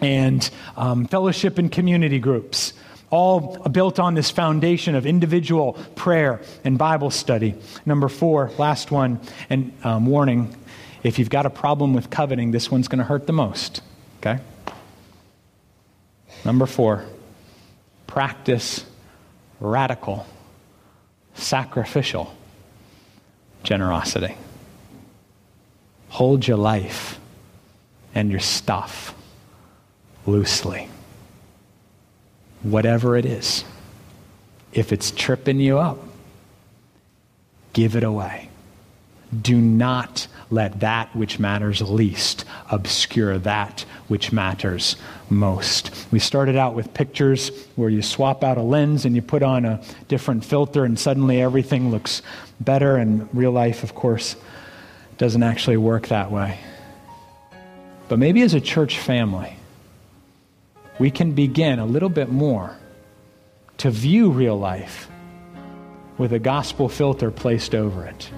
and 0.02 0.50
um, 0.76 1.06
fellowship 1.06 1.56
and 1.56 1.72
community 1.72 2.18
groups 2.18 2.74
all 3.10 3.56
built 3.68 3.98
on 3.98 4.14
this 4.14 4.30
foundation 4.30 4.94
of 4.94 5.06
individual 5.06 5.74
prayer 5.94 6.40
and 6.64 6.76
Bible 6.78 7.10
study. 7.10 7.54
Number 7.86 8.08
four, 8.08 8.50
last 8.58 8.90
one, 8.90 9.20
and 9.48 9.72
um, 9.84 10.06
warning 10.06 10.56
if 11.04 11.18
you've 11.18 11.30
got 11.30 11.46
a 11.46 11.50
problem 11.50 11.92
with 11.92 12.10
coveting, 12.10 12.50
this 12.50 12.70
one's 12.70 12.88
going 12.88 12.98
to 12.98 13.04
hurt 13.04 13.26
the 13.26 13.32
most. 13.32 13.82
Okay? 14.18 14.40
Number 16.44 16.66
four, 16.66 17.04
practice 18.06 18.84
radical, 19.60 20.26
sacrificial 21.34 22.34
generosity. 23.62 24.34
Hold 26.08 26.46
your 26.46 26.56
life 26.56 27.20
and 28.14 28.30
your 28.30 28.40
stuff 28.40 29.14
loosely 30.26 30.88
whatever 32.64 33.16
it 33.16 33.24
is. 33.24 33.64
If 34.72 34.92
it's 34.92 35.12
tripping 35.12 35.60
you 35.60 35.78
up, 35.78 35.98
give 37.72 37.94
it 37.94 38.02
away. 38.02 38.48
Do 39.40 39.56
not 39.56 40.26
let 40.50 40.80
that 40.80 41.14
which 41.16 41.38
matters 41.38 41.82
least 41.82 42.44
obscure 42.70 43.38
that 43.38 43.84
which 44.08 44.32
matters 44.32 44.96
most. 45.28 45.90
We 46.12 46.18
started 46.18 46.56
out 46.56 46.74
with 46.74 46.94
pictures 46.94 47.50
where 47.74 47.88
you 47.88 48.02
swap 48.02 48.44
out 48.44 48.58
a 48.58 48.62
lens 48.62 49.04
and 49.04 49.16
you 49.16 49.22
put 49.22 49.42
on 49.42 49.64
a 49.64 49.82
different 50.08 50.44
filter, 50.44 50.84
and 50.84 50.98
suddenly 50.98 51.40
everything 51.40 51.90
looks 51.90 52.22
better. 52.60 52.96
And 52.96 53.28
real 53.32 53.52
life, 53.52 53.82
of 53.82 53.94
course, 53.94 54.36
doesn't 55.18 55.42
actually 55.42 55.78
work 55.78 56.08
that 56.08 56.30
way. 56.30 56.58
But 58.08 58.18
maybe 58.18 58.42
as 58.42 58.54
a 58.54 58.60
church 58.60 58.98
family, 58.98 59.56
we 60.98 61.10
can 61.10 61.32
begin 61.32 61.78
a 61.78 61.86
little 61.86 62.08
bit 62.08 62.30
more 62.30 62.76
to 63.78 63.90
view 63.90 64.30
real 64.30 64.58
life 64.58 65.08
with 66.18 66.32
a 66.32 66.38
gospel 66.38 66.88
filter 66.88 67.30
placed 67.30 67.74
over 67.74 68.06
it, 68.06 68.30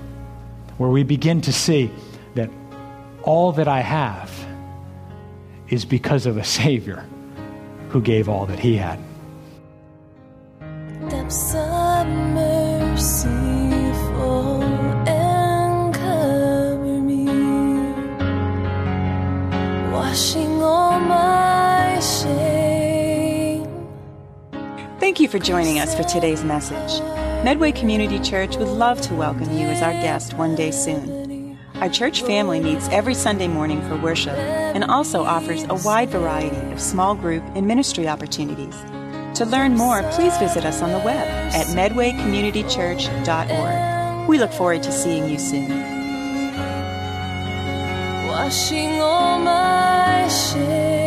where 0.79 0.91
we 0.91 1.03
begin 1.03 1.41
to 1.43 1.53
see 1.53 1.91
that 2.35 2.51
all 3.23 3.53
that 3.53 3.69
I 3.69 3.81
have 3.81 4.31
is 5.69 5.85
because 5.85 6.27
of 6.27 6.37
a 6.37 6.45
Savior 6.45 7.05
who 7.91 8.01
gave 8.01 8.29
all 8.29 8.47
that 8.47 8.59
He 8.59 8.77
had. 8.77 8.99
Depths 11.09 11.55
of 11.55 11.77
washing 20.17 20.63
all 20.63 20.99
my. 21.01 21.56
Thank 24.99 25.21
you 25.21 25.29
for 25.29 25.39
joining 25.39 25.79
us 25.79 25.95
for 25.95 26.03
today's 26.03 26.45
message. 26.45 27.01
Medway 27.45 27.73
Community 27.73 28.19
Church 28.19 28.57
would 28.57 28.69
love 28.69 29.01
to 29.03 29.15
welcome 29.15 29.57
you 29.57 29.67
as 29.67 29.81
our 29.81 29.93
guest 29.93 30.35
one 30.35 30.55
day 30.55 30.71
soon. 30.71 31.59
Our 31.77 31.89
church 31.89 32.21
family 32.23 32.61
meets 32.61 32.89
every 32.89 33.15
Sunday 33.15 33.49
morning 33.49 33.81
for 33.89 33.97
worship 33.97 34.37
and 34.37 34.85
also 34.85 35.25
offers 35.25 35.65
a 35.65 35.75
wide 35.75 36.11
variety 36.11 36.57
of 36.73 36.81
small 36.81 37.15
group 37.15 37.43
and 37.55 37.67
ministry 37.67 38.09
opportunities. 38.09 38.77
To 39.39 39.45
learn 39.45 39.75
more, 39.75 40.03
please 40.13 40.37
visit 40.39 40.65
us 40.65 40.81
on 40.83 40.93
the 40.93 40.99
web 40.99 41.27
at 41.55 41.67
medwaycommunitychurch.org. 41.67 44.29
We 44.29 44.39
look 44.39 44.53
forward 44.53 44.83
to 44.83 44.93
seeing 44.93 45.31
you 45.31 45.39
soon. 45.39 45.69
Washing 48.27 49.01
all 49.01 49.39
my 49.39 50.29
shame. 50.29 51.06